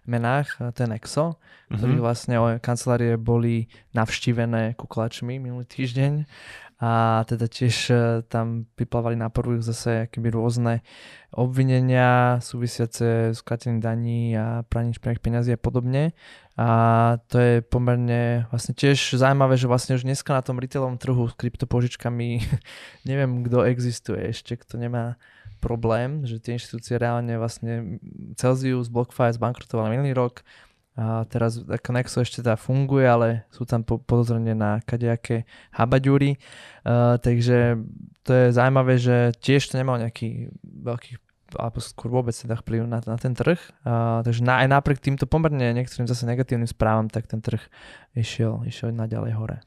menách, 0.07 0.55
eh, 0.63 0.71
ten 0.71 0.95
Exo, 0.95 1.35
mm-hmm. 1.35 1.75
ktorí 1.77 1.93
vlastne 2.00 2.35
kancelárie 2.63 3.19
boli 3.19 3.67
navštívené 3.91 4.79
kuklačmi 4.79 5.38
minulý 5.38 5.67
týždeň 5.67 6.25
a 6.81 7.21
teda 7.29 7.45
tiež 7.45 7.75
e, 7.93 7.95
tam 8.25 8.65
vyplávali 8.73 9.13
na 9.13 9.29
prvú 9.29 9.61
zase 9.61 10.09
keby 10.09 10.33
rôzne 10.33 10.81
obvinenia 11.29 12.41
súvisiace 12.41 13.38
s 13.38 13.39
kratením 13.45 13.77
daní 13.77 14.33
a 14.33 14.65
praním 14.65 14.97
špinavých 14.97 15.21
peniazí 15.21 15.51
a 15.53 15.61
podobne. 15.61 16.17
A 16.57 16.67
to 17.29 17.38
je 17.38 17.53
pomerne 17.61 18.50
vlastne 18.50 18.73
tiež 18.73 19.13
zaujímavé, 19.13 19.61
že 19.61 19.69
vlastne 19.69 19.93
už 19.93 20.09
dneska 20.09 20.33
na 20.33 20.41
tom 20.41 20.57
retailovom 20.57 20.97
trhu 20.97 21.29
s 21.29 21.38
kryptopožičkami 21.38 22.29
neviem, 23.09 23.45
kto 23.45 23.61
existuje 23.69 24.33
ešte, 24.33 24.57
kto 24.57 24.81
nemá 24.81 25.21
problém, 25.61 26.25
že 26.25 26.41
tie 26.41 26.57
inštitúcie 26.57 26.97
reálne 26.97 27.38
vlastne 27.38 28.01
Celsius, 28.33 28.89
BlockFi 28.89 29.38
zbankrotovali 29.38 29.93
minulý 29.93 30.17
rok, 30.17 30.41
a 31.01 31.25
teraz 31.25 31.58
Nexo 31.65 32.22
ešte 32.22 32.46
teda 32.46 32.53
funguje, 32.62 33.10
ale 33.10 33.50
sú 33.50 33.65
tam 33.65 33.81
po, 33.81 33.98
podozrenie 33.98 34.53
na 34.53 34.86
kadejaké 34.86 35.50
habaďúry. 35.74 36.38
Uh, 36.86 37.17
takže 37.17 37.81
to 38.22 38.31
je 38.31 38.46
zaujímavé, 38.53 39.01
že 39.01 39.34
tiež 39.41 39.65
to 39.74 39.81
nemal 39.81 39.98
nejaký 39.98 40.53
veľký 40.62 41.17
alebo 41.60 41.84
skôr 41.84 42.08
vôbec 42.08 42.31
teda 42.31 42.55
vplyv 42.55 42.88
na, 42.88 43.03
na 43.03 43.17
ten 43.20 43.36
trh. 43.36 43.60
Uh, 43.84 44.24
takže 44.24 44.39
na, 44.46 44.63
aj 44.63 44.72
napriek 44.72 45.03
týmto 45.03 45.27
pomerne 45.27 45.75
niektorým 45.75 46.08
zase 46.08 46.24
negatívnym 46.24 46.70
správam, 46.70 47.12
tak 47.12 47.27
ten 47.27 47.43
trh 47.43 47.60
išiel, 48.15 48.63
išiel 48.63 48.96
naďalej 48.96 49.31
hore. 49.36 49.58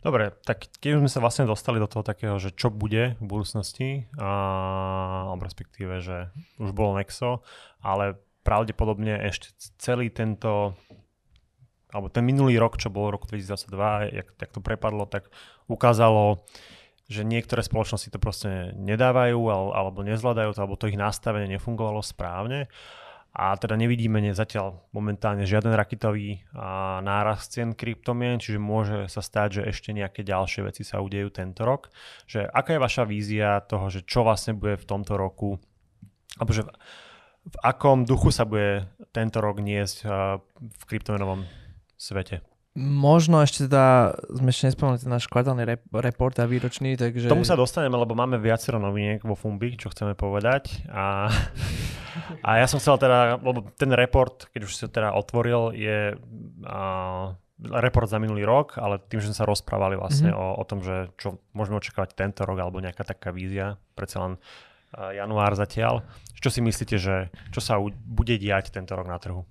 Dobre, 0.00 0.32
tak 0.44 0.68
keď 0.80 1.04
sme 1.04 1.10
sa 1.12 1.20
vlastne 1.20 1.44
dostali 1.44 1.76
do 1.76 1.88
toho 1.88 2.00
takého, 2.00 2.40
že 2.40 2.52
čo 2.56 2.72
bude 2.72 3.20
v 3.20 3.24
budúcnosti, 3.24 4.08
a, 4.16 5.28
alebo 5.32 5.44
respektíve, 5.44 6.00
že 6.00 6.32
už 6.56 6.72
bolo 6.72 6.96
Nexo, 6.96 7.44
ale 7.84 8.16
pravdepodobne 8.44 9.24
ešte 9.24 9.56
celý 9.80 10.12
tento 10.12 10.76
alebo 11.94 12.10
ten 12.10 12.26
minulý 12.26 12.58
rok, 12.58 12.74
čo 12.74 12.90
bol 12.90 13.14
roku 13.14 13.30
2022, 13.30 14.18
jak, 14.18 14.28
jak 14.34 14.50
to 14.50 14.58
prepadlo, 14.58 15.06
tak 15.06 15.30
ukázalo, 15.70 16.42
že 17.06 17.22
niektoré 17.22 17.62
spoločnosti 17.62 18.10
to 18.10 18.18
proste 18.18 18.74
nedávajú 18.74 19.38
alebo 19.70 20.02
nezvládajú 20.02 20.50
to, 20.58 20.58
alebo 20.58 20.74
to 20.74 20.90
ich 20.90 20.98
nastavenie 20.98 21.46
nefungovalo 21.54 22.02
správne. 22.02 22.66
A 23.34 23.58
teda 23.58 23.74
nevidíme 23.74 24.22
ne, 24.22 24.30
zatiaľ 24.30 24.86
momentálne 24.94 25.42
žiaden 25.42 25.74
raketový 25.74 26.46
a, 26.54 27.02
nárast 27.02 27.50
cien 27.50 27.74
kryptomien, 27.74 28.38
čiže 28.38 28.62
môže 28.62 29.10
sa 29.10 29.26
stať, 29.26 29.58
že 29.58 29.74
ešte 29.74 29.90
nejaké 29.90 30.22
ďalšie 30.22 30.62
veci 30.62 30.86
sa 30.86 31.02
udejú 31.02 31.34
tento 31.34 31.66
rok. 31.66 31.90
Že 32.30 32.46
aká 32.46 32.78
je 32.78 32.84
vaša 32.86 33.02
vízia 33.02 33.58
toho, 33.66 33.90
že 33.90 34.06
čo 34.06 34.22
vlastne 34.22 34.54
bude 34.54 34.78
v 34.78 34.86
tomto 34.86 35.18
roku, 35.18 35.58
alebo 36.38 36.54
že 36.54 36.62
v 37.44 37.56
akom 37.60 38.08
duchu 38.08 38.32
sa 38.32 38.48
bude 38.48 38.88
tento 39.12 39.44
rok 39.44 39.60
niesť 39.60 40.08
v 40.58 40.82
kryptomenovom 40.88 41.44
svete? 42.00 42.40
Možno 42.74 43.38
ešte 43.38 43.70
teda, 43.70 44.18
sme 44.34 44.50
ešte 44.50 44.66
nespomenuli 44.66 44.98
ten 44.98 45.06
náš 45.06 45.30
kvartálny 45.30 45.62
rep- 45.62 45.94
report 45.94 46.34
a 46.42 46.50
výročný, 46.50 46.98
takže... 46.98 47.30
Tomu 47.30 47.46
sa 47.46 47.54
dostaneme, 47.54 47.94
lebo 47.94 48.18
máme 48.18 48.34
viacero 48.42 48.82
noviniek 48.82 49.22
vo 49.22 49.38
Fumbi, 49.38 49.78
čo 49.78 49.94
chceme 49.94 50.18
povedať. 50.18 50.82
A, 50.90 51.30
a 52.42 52.50
ja 52.58 52.66
som 52.66 52.82
chcel 52.82 52.98
teda, 52.98 53.38
lebo 53.38 53.70
ten 53.78 53.94
report, 53.94 54.50
keď 54.50 54.60
už 54.66 54.72
si 54.74 54.90
teda 54.90 55.14
otvoril, 55.14 55.70
je 55.70 56.18
uh, 56.18 57.24
report 57.62 58.10
za 58.10 58.18
minulý 58.18 58.42
rok, 58.42 58.74
ale 58.82 58.98
tým, 59.06 59.22
že 59.22 59.30
sme 59.30 59.38
sa 59.38 59.46
rozprávali 59.46 59.94
vlastne 59.94 60.34
mm-hmm. 60.34 60.58
o, 60.58 60.58
o 60.58 60.64
tom, 60.66 60.82
že 60.82 61.14
čo 61.14 61.38
môžeme 61.54 61.78
očakávať 61.78 62.18
tento 62.18 62.42
rok, 62.42 62.58
alebo 62.58 62.82
nejaká 62.82 63.06
taká 63.06 63.30
vízia, 63.30 63.78
predsa 63.94 64.18
len 64.18 64.32
január 65.14 65.54
zatiaľ. 65.58 66.06
Čo 66.38 66.52
si 66.52 66.60
myslíte, 66.60 66.96
že 67.00 67.32
čo 67.50 67.60
sa 67.64 67.80
bude 68.04 68.36
diať 68.36 68.70
tento 68.70 68.92
rok 68.92 69.08
na 69.08 69.16
trhu? 69.16 69.42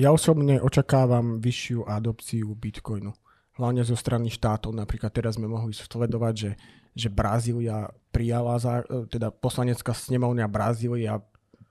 Ja 0.00 0.08
osobne 0.08 0.56
očakávam 0.58 1.38
vyššiu 1.38 1.84
adopciu 1.84 2.48
Bitcoinu. 2.56 3.12
Hlavne 3.60 3.84
zo 3.84 3.92
strany 3.92 4.32
štátov. 4.32 4.72
Napríklad 4.72 5.12
teraz 5.12 5.36
sme 5.36 5.44
mohli 5.44 5.76
sledovať, 5.76 6.34
že, 6.34 6.50
že 6.96 7.08
Brazília 7.12 7.92
prijala, 8.08 8.56
teda 9.12 9.28
poslanecká 9.28 9.92
snemovňa 9.92 10.48
Brazília 10.48 11.20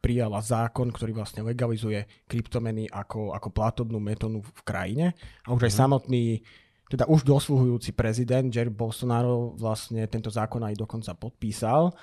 prijala 0.02 0.42
zákon, 0.42 0.90
ktorý 0.90 1.14
vlastne 1.14 1.46
legalizuje 1.46 2.06
kryptomeny 2.26 2.90
ako, 2.90 3.34
ako 3.38 3.50
platobnú 3.54 4.02
metódu 4.02 4.42
v 4.42 4.62
krajine. 4.66 5.06
A 5.46 5.54
už 5.54 5.70
aj 5.70 5.74
mm. 5.78 5.82
samotný, 5.82 6.26
teda 6.90 7.06
už 7.10 7.26
dosluhujúci 7.26 7.94
prezident 7.94 8.50
Jair 8.50 8.74
Bolsonaro 8.74 9.58
vlastne 9.58 10.06
tento 10.10 10.34
zákon 10.34 10.62
aj 10.66 10.78
dokonca 10.78 11.14
podpísal. 11.18 11.94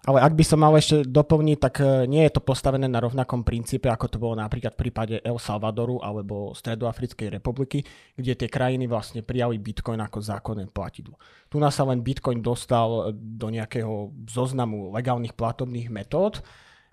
Ale 0.00 0.24
ak 0.24 0.32
by 0.32 0.44
som 0.48 0.64
mal 0.64 0.72
ešte 0.80 1.04
doplniť, 1.04 1.58
tak 1.60 1.74
e, 1.84 2.08
nie 2.08 2.24
je 2.24 2.32
to 2.32 2.40
postavené 2.40 2.88
na 2.88 3.04
rovnakom 3.04 3.44
princípe, 3.44 3.84
ako 3.84 4.06
to 4.08 4.16
bolo 4.16 4.32
napríklad 4.32 4.72
v 4.72 4.80
prípade 4.88 5.14
El 5.20 5.36
Salvadoru 5.36 6.00
alebo 6.00 6.56
Stredoafrickej 6.56 7.28
republiky, 7.28 7.84
kde 8.16 8.32
tie 8.32 8.48
krajiny 8.48 8.88
vlastne 8.88 9.20
prijali 9.20 9.60
Bitcoin 9.60 10.00
ako 10.00 10.24
zákonné 10.24 10.72
platidlo. 10.72 11.20
Tu 11.52 11.60
nás 11.60 11.76
sa 11.76 11.84
len 11.84 12.00
Bitcoin 12.00 12.40
dostal 12.40 13.12
do 13.12 13.52
nejakého 13.52 14.08
zoznamu 14.24 14.88
legálnych 14.96 15.36
platobných 15.36 15.92
metód, 15.92 16.40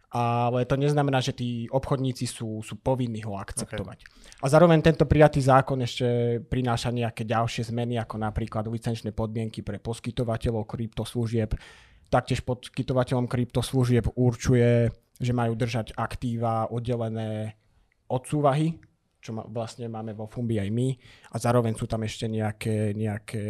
ale 0.07 0.63
to 0.63 0.79
neznamená, 0.79 1.19
že 1.19 1.35
tí 1.35 1.67
obchodníci 1.67 2.27
sú, 2.27 2.63
sú 2.63 2.79
povinní 2.79 3.27
ho 3.27 3.35
akceptovať. 3.35 3.97
Okay. 4.07 4.39
A 4.39 4.45
zároveň 4.47 4.79
tento 4.79 5.03
prijatý 5.03 5.43
zákon 5.43 5.79
ešte 5.83 6.39
prináša 6.47 6.95
nejaké 6.95 7.27
ďalšie 7.27 7.67
zmeny, 7.67 7.99
ako 7.99 8.15
napríklad 8.15 8.71
licenčné 8.71 9.11
podmienky 9.11 9.63
pre 9.63 9.83
poskytovateľov 9.83 10.63
kryptoslúžieb, 10.63 11.59
Taktiež 12.07 12.43
podkytovateľom 12.47 13.27
kryptoslúžieb 13.27 14.15
určuje, 14.15 14.91
že 15.17 15.31
majú 15.33 15.57
držať 15.57 15.97
aktíva 15.97 16.71
oddelené 16.71 17.59
od 18.07 18.23
súvahy, 18.23 18.79
čo 19.19 19.35
ma, 19.35 19.43
vlastne 19.43 19.91
máme 19.91 20.15
vo 20.15 20.29
Fumbi 20.29 20.61
aj 20.61 20.69
my. 20.71 20.87
A 21.33 21.35
zároveň 21.35 21.75
sú 21.75 21.83
tam 21.89 22.05
ešte 22.07 22.31
nejaké, 22.31 22.95
nejaké 22.95 23.43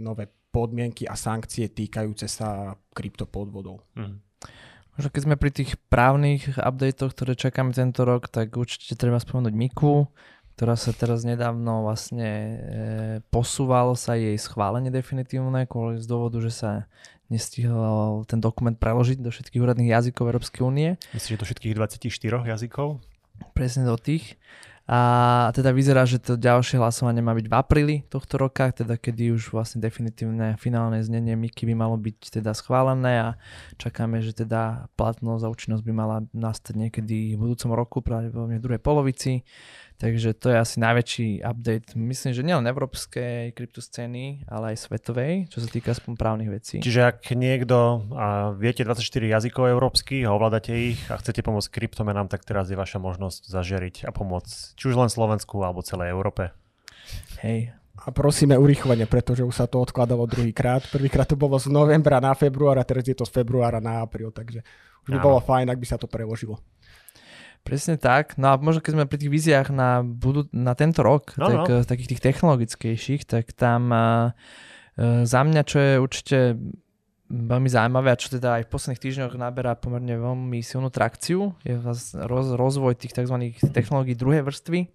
nové 0.00 0.30
podmienky 0.52 1.04
a 1.08 1.16
sankcie 1.16 1.68
týkajúce 1.72 2.28
sa 2.28 2.76
kryptopodvodov. 2.92 3.84
Mm. 3.96 4.20
Keď 4.92 5.22
sme 5.24 5.40
pri 5.40 5.48
tých 5.48 5.80
právnych 5.88 6.52
updatech, 6.60 7.16
ktoré 7.16 7.32
čakáme 7.32 7.72
tento 7.72 8.04
rok, 8.04 8.28
tak 8.28 8.52
určite 8.52 8.92
treba 8.92 9.16
spomenúť 9.16 9.54
Miku, 9.56 10.12
ktorá 10.62 10.78
sa 10.78 10.94
teraz 10.94 11.26
nedávno 11.26 11.82
vlastne 11.82 12.30
e, 12.30 12.54
posúvalo 13.34 13.98
sa 13.98 14.14
jej 14.14 14.38
schválenie 14.38 14.94
definitívne 14.94 15.66
kvôli 15.66 15.98
z 15.98 16.06
dôvodu, 16.06 16.38
že 16.38 16.54
sa 16.54 16.86
nestihol 17.26 18.22
ten 18.30 18.38
dokument 18.38 18.78
preložiť 18.78 19.18
do 19.18 19.34
všetkých 19.34 19.58
úradných 19.58 19.90
jazykov 19.90 20.30
Európskej 20.30 20.62
únie. 20.62 20.94
Myslíš, 21.18 21.34
že 21.34 21.40
do 21.42 21.46
všetkých 21.50 21.74
24 21.74 22.46
jazykov? 22.46 23.02
Presne 23.58 23.90
do 23.90 23.98
tých. 23.98 24.38
A 24.86 25.50
teda 25.54 25.70
vyzerá, 25.70 26.02
že 26.02 26.18
to 26.18 26.34
ďalšie 26.34 26.74
hlasovanie 26.74 27.22
má 27.22 27.34
byť 27.38 27.46
v 27.46 27.54
apríli 27.54 27.96
tohto 28.10 28.34
roka, 28.34 28.66
teda 28.74 28.98
kedy 28.98 29.30
už 29.30 29.54
vlastne 29.54 29.78
definitívne 29.78 30.58
finálne 30.58 30.98
znenie 30.98 31.38
MIKI 31.38 31.70
by 31.70 31.74
malo 31.78 31.94
byť 31.94 32.42
teda 32.42 32.50
schválené 32.50 33.12
a 33.22 33.28
čakáme, 33.78 34.18
že 34.18 34.34
teda 34.34 34.90
platnosť 34.98 35.42
a 35.46 35.52
účinnosť 35.54 35.82
by 35.86 35.92
mala 35.94 36.26
nastať 36.34 36.74
niekedy 36.74 37.34
v 37.34 37.40
budúcom 37.40 37.70
roku, 37.78 37.98
pravdepodobne 38.02 38.58
v 38.58 38.64
druhej 38.66 38.82
polovici. 38.82 39.46
Takže 40.02 40.34
to 40.34 40.50
je 40.50 40.58
asi 40.58 40.82
najväčší 40.82 41.46
update. 41.46 41.94
Myslím, 41.94 42.34
že 42.34 42.42
nielen 42.42 42.66
európskej 42.66 43.54
kryptoscény, 43.54 44.50
ale 44.50 44.74
aj 44.74 44.90
svetovej, 44.90 45.46
čo 45.46 45.62
sa 45.62 45.70
týka 45.70 45.94
aspoň 45.94 46.18
právnych 46.18 46.50
vecí. 46.50 46.82
Čiže 46.82 47.06
ak 47.06 47.30
niekto 47.38 48.02
a 48.10 48.50
viete 48.50 48.82
24 48.82 48.98
jazykov 49.22 49.70
európskych 49.70 50.26
a 50.26 50.34
ovládate 50.34 50.74
ich 50.74 50.98
a 51.06 51.22
chcete 51.22 51.46
pomôcť 51.46 51.70
kryptomenám, 51.70 52.26
tak 52.26 52.42
teraz 52.42 52.66
je 52.66 52.74
vaša 52.74 52.98
možnosť 52.98 53.46
zažiariť 53.46 53.96
a 54.02 54.10
pomôcť 54.10 54.74
či 54.74 54.84
už 54.90 54.98
len 54.98 55.06
Slovensku 55.06 55.62
alebo 55.62 55.86
celej 55.86 56.10
Európe. 56.10 56.50
Hej, 57.46 57.70
A 58.02 58.10
prosíme 58.10 58.58
urychlenie, 58.58 59.06
pretože 59.06 59.46
už 59.46 59.54
sa 59.54 59.70
to 59.70 59.78
odkladalo 59.78 60.26
druhýkrát. 60.26 60.82
Prvýkrát 60.90 61.30
to 61.30 61.38
bolo 61.38 61.62
z 61.62 61.70
novembra 61.70 62.18
na 62.18 62.34
február 62.34 62.74
a 62.74 62.82
teraz 62.82 63.06
je 63.06 63.14
to 63.14 63.22
z 63.22 63.30
februára 63.30 63.78
na 63.78 64.02
apríl, 64.02 64.34
takže 64.34 64.66
už 65.06 65.14
by 65.14 65.18
Áno. 65.22 65.26
bolo 65.30 65.38
fajn, 65.38 65.70
ak 65.70 65.78
by 65.78 65.86
sa 65.86 65.94
to 65.94 66.10
preložilo. 66.10 66.58
Presne 67.62 67.94
tak. 67.94 68.34
No 68.36 68.50
a 68.50 68.58
možno 68.58 68.82
keď 68.82 68.92
sme 68.92 69.04
pri 69.06 69.18
tých 69.18 69.30
víziách 69.30 69.68
na, 69.70 70.02
budú, 70.02 70.50
na 70.50 70.74
tento 70.74 71.00
rok, 71.00 71.38
No, 71.38 71.46
tak 71.46 71.58
no. 71.62 71.78
eh, 71.78 71.86
takých 71.86 72.18
tých 72.18 72.22
technologickejších, 72.22 73.22
tak 73.22 73.54
tam 73.54 73.94
uh, 73.94 74.34
za 75.22 75.40
mňa, 75.40 75.62
čo 75.62 75.78
je 75.78 75.92
určite 75.96 76.38
veľmi 77.32 77.64
zaujímavé 77.64 78.12
a 78.12 78.20
čo 78.20 78.28
teda 78.28 78.60
aj 78.60 78.68
v 78.68 78.70
posledných 78.70 79.00
týždňoch 79.00 79.32
naberá 79.40 79.72
pomerne 79.72 80.20
veľmi 80.20 80.60
silnú 80.60 80.92
trakciu, 80.92 81.56
je 81.64 81.80
roz, 81.80 82.52
rozvoj 82.52 82.92
tých 82.92 83.16
tzv. 83.16 83.36
technológií 83.72 84.12
druhej 84.12 84.44
vrstvy 84.44 84.92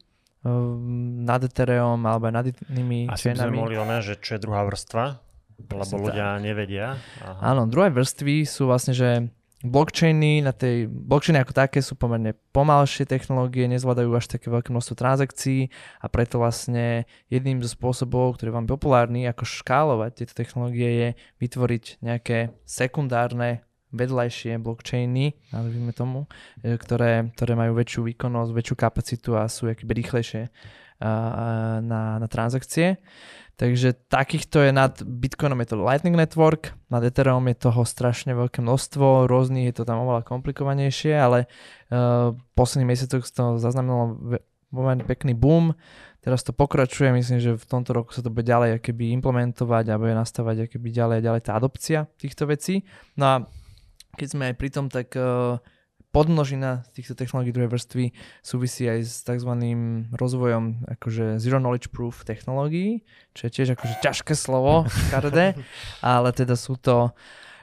nad 1.25 1.41
Ethereum 1.41 1.97
alebo 2.05 2.29
aj 2.29 2.33
nad 2.35 2.45
inými 2.69 3.09
Asi 3.09 3.33
by 3.33 3.35
sme 3.35 3.41
chainami. 3.41 3.57
mohli 3.57 3.75
oné, 3.75 3.97
že 3.99 4.21
čo 4.21 4.37
je 4.37 4.45
druhá 4.45 4.61
vrstva, 4.63 5.17
lebo 5.57 5.81
Presne 5.81 5.97
ľudia 5.97 6.27
nevedia. 6.37 6.85
Aha. 7.19 7.51
Áno, 7.51 7.65
druhé 7.65 7.89
vrstvy 7.89 8.45
sú 8.45 8.69
vlastne, 8.69 8.93
že 8.93 9.33
blockchainy 9.65 10.45
na 10.45 10.53
tej, 10.53 10.85
blockchainy 10.85 11.41
ako 11.41 11.53
také 11.53 11.81
sú 11.81 11.97
pomerne 11.97 12.37
pomalšie 12.53 13.09
technológie, 13.09 13.65
nezvládajú 13.65 14.09
až 14.13 14.37
také 14.37 14.53
veľké 14.53 14.69
množstvo 14.69 14.93
transakcií 14.93 15.73
a 15.97 16.05
preto 16.09 16.37
vlastne 16.37 17.09
jedným 17.33 17.65
zo 17.65 17.73
spôsobov, 17.73 18.37
ktorý 18.37 18.53
je 18.53 18.55
veľmi 18.61 18.69
populárny, 18.69 19.25
ako 19.25 19.49
škálovať 19.49 20.11
tieto 20.13 20.33
technológie 20.37 20.89
je 20.93 21.09
vytvoriť 21.41 22.05
nejaké 22.05 22.53
sekundárne 22.69 23.65
vedľajšie 23.87 24.59
blockchainy, 24.59 25.33
nazvime 25.55 25.95
tomu, 25.95 26.27
e, 26.59 26.75
ktoré, 26.75 27.31
ktoré 27.33 27.55
majú 27.55 27.79
väčšiu 27.79 28.01
výkonnosť, 28.13 28.51
väčšiu 28.51 28.75
kapacitu 28.75 29.39
a 29.39 29.47
sú 29.47 29.71
rýchlejšie 29.71 30.51
na, 30.99 32.17
na 32.17 32.27
transakcie. 32.27 32.97
Takže 33.57 33.97
takýchto 34.05 34.61
je 34.61 34.69
nad 34.69 34.93
Bitcoinom 35.01 35.57
je 35.65 35.73
to 35.73 35.81
Lightning 35.81 36.13
Network, 36.13 36.77
nad 36.93 37.01
Ethereum 37.01 37.41
je 37.49 37.57
toho 37.57 37.81
strašne 37.89 38.37
veľké 38.37 38.61
množstvo, 38.61 39.25
rôznych 39.25 39.73
je 39.73 39.81
to 39.81 39.83
tam 39.83 40.05
oveľa 40.05 40.21
komplikovanejšie, 40.29 41.17
ale 41.17 41.49
uh, 41.89 42.37
v 42.37 42.41
posledných 42.53 42.93
mesiacoch 42.93 43.25
to 43.25 43.57
zaznamenalo 43.57 44.37
pomerne 44.69 45.01
pekný 45.01 45.33
boom. 45.33 45.73
Teraz 46.21 46.45
to 46.45 46.53
pokračuje, 46.53 47.09
myslím, 47.17 47.41
že 47.41 47.57
v 47.57 47.65
tomto 47.65 47.97
roku 47.97 48.13
sa 48.13 48.21
to 48.21 48.29
bude 48.29 48.45
ďalej 48.45 48.77
keby 48.77 49.09
implementovať 49.17 49.89
a 49.89 49.97
bude 49.97 50.13
nastavať 50.13 50.69
keby 50.69 50.93
ďalej 50.93 51.15
a 51.17 51.25
ďalej 51.25 51.41
tá 51.49 51.57
adopcia 51.57 52.05
týchto 52.21 52.45
vecí. 52.45 52.85
No 53.17 53.25
a 53.25 53.35
keď 54.21 54.27
sme 54.37 54.43
aj 54.53 54.55
pri 54.61 54.69
tom, 54.69 54.85
tak 54.85 55.17
uh, 55.17 55.57
podmnožina 56.17 56.81
týchto 56.97 57.13
technológií 57.13 57.53
druhej 57.53 57.69
vrstvy 57.69 58.05
súvisí 58.41 58.89
aj 58.89 58.99
s 59.05 59.21
tzv. 59.21 59.53
rozvojom 60.09 60.89
akože 60.97 61.37
zero 61.37 61.61
knowledge 61.61 61.93
proof 61.93 62.25
technológií, 62.25 63.05
čo 63.37 63.45
je 63.45 63.51
tiež 63.53 63.77
akože 63.77 64.01
ťažké 64.01 64.33
slovo, 64.33 64.89
škaredé, 65.13 65.53
ale 66.01 66.33
teda 66.33 66.57
sú 66.57 66.73
to, 66.73 67.13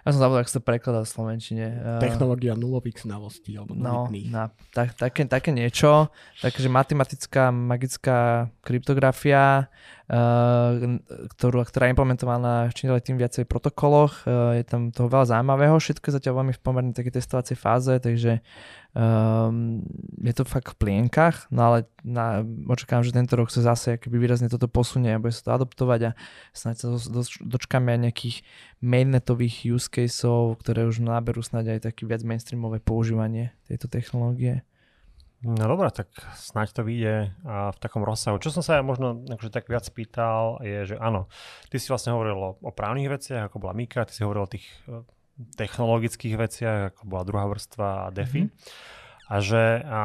ja 0.07 0.15
som 0.15 0.23
zabudol, 0.23 0.47
ako 0.47 0.53
sa 0.55 0.59
to 0.63 0.69
prekladá 0.69 1.01
v 1.03 1.11
Slovenčine. 1.11 1.67
Uh, 1.75 1.99
Technológia 1.99 2.55
nulových 2.55 3.03
znalostí 3.03 3.59
alebo 3.59 3.75
No, 3.75 4.07
nulitných. 4.07 4.31
na, 4.31 4.55
tak, 4.71 4.95
také, 4.95 5.27
také 5.27 5.51
niečo, 5.51 6.15
takže 6.39 6.71
matematická, 6.71 7.51
magická 7.51 8.47
kryptografia, 8.63 9.67
ktorú, 10.05 11.65
ktorá 11.65 11.89
je 11.89 11.95
implementovaná 11.97 12.69
v 12.69 12.77
čím 12.77 12.93
ďalej 12.93 13.05
tým 13.09 13.17
viacej 13.17 13.45
protokoloch, 13.49 14.29
uh, 14.29 14.53
je 14.53 14.65
tam 14.69 14.93
toho 14.93 15.09
veľa 15.09 15.33
zaujímavého, 15.33 15.81
všetko 15.81 16.13
zatiaľ 16.13 16.45
veľmi 16.45 16.53
v 16.53 16.61
pomerne 16.61 16.93
takej 16.93 17.17
testovacej 17.17 17.57
fáze, 17.57 17.97
takže 18.05 18.45
um, 18.93 19.81
je 20.21 20.35
to 20.37 20.45
fakt 20.45 20.77
v 20.77 20.81
plienkach, 20.85 21.49
no 21.49 21.73
ale 21.73 21.79
na, 22.05 22.45
očakávam, 22.69 23.01
že 23.01 23.17
tento 23.17 23.33
rok 23.33 23.49
sa 23.49 23.65
zase 23.65 23.97
akoby 23.97 24.21
výrazne 24.21 24.53
toto 24.53 24.69
posunie 24.69 25.09
a 25.09 25.23
bude 25.23 25.33
sa 25.33 25.49
to 25.49 25.65
adoptovať 25.65 26.01
a 26.13 26.17
snáď 26.53 26.85
sa 26.85 26.87
dos- 26.93 27.41
dočkáme 27.41 27.97
aj 27.97 28.01
nejakých 28.05 28.37
mainnetových 28.85 29.73
use 29.73 29.89
caseov, 29.89 30.61
ktoré 30.61 30.85
už 30.85 31.01
naberú 31.01 31.41
snáď 31.41 31.81
aj 31.81 31.89
taký 31.89 32.05
viac 32.05 32.21
mainstreamové 32.21 32.77
používanie 32.77 33.57
tejto 33.73 33.89
technológie. 33.89 34.69
No 35.45 35.69
dobré, 35.69 35.93
tak 35.93 36.09
snáď 36.41 36.73
to 36.73 36.83
vyjde 36.89 37.37
v 37.45 37.77
takom 37.77 38.01
rozsahu. 38.01 38.41
Čo 38.41 38.49
som 38.49 38.63
sa 38.65 38.81
ja 38.81 38.83
možno 38.83 39.21
akože 39.29 39.53
tak 39.53 39.69
viac 39.69 39.85
pýtal, 39.93 40.57
je, 40.65 40.89
že 40.89 40.97
áno, 40.97 41.29
ty 41.69 41.77
si 41.77 41.93
vlastne 41.93 42.17
hovoril 42.17 42.37
o, 42.41 42.51
o 42.65 42.73
právnych 42.73 43.13
veciach, 43.13 43.53
ako 43.53 43.61
bola 43.61 43.77
Mika, 43.77 44.09
ty 44.09 44.17
si 44.17 44.25
hovoril 44.25 44.49
o 44.49 44.53
tých 44.53 44.65
eh, 44.89 45.05
technologických 45.61 46.35
veciach, 46.41 46.79
ako 46.97 47.03
bola 47.05 47.29
druhá 47.29 47.45
vrstva 47.45 48.09
a 48.09 48.13
DeFi. 48.13 48.49
A 49.29 49.35
že 49.45 49.85
a, 49.85 50.01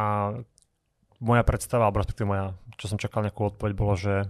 moja 1.24 1.44
predstava, 1.48 1.88
alebo 1.88 2.04
respektíve 2.04 2.28
moja, 2.28 2.56
čo 2.80 2.88
som 2.88 2.96
čakal 2.96 3.28
nejakú 3.28 3.52
odpoveď, 3.52 3.72
bolo, 3.76 4.00
že 4.00 4.24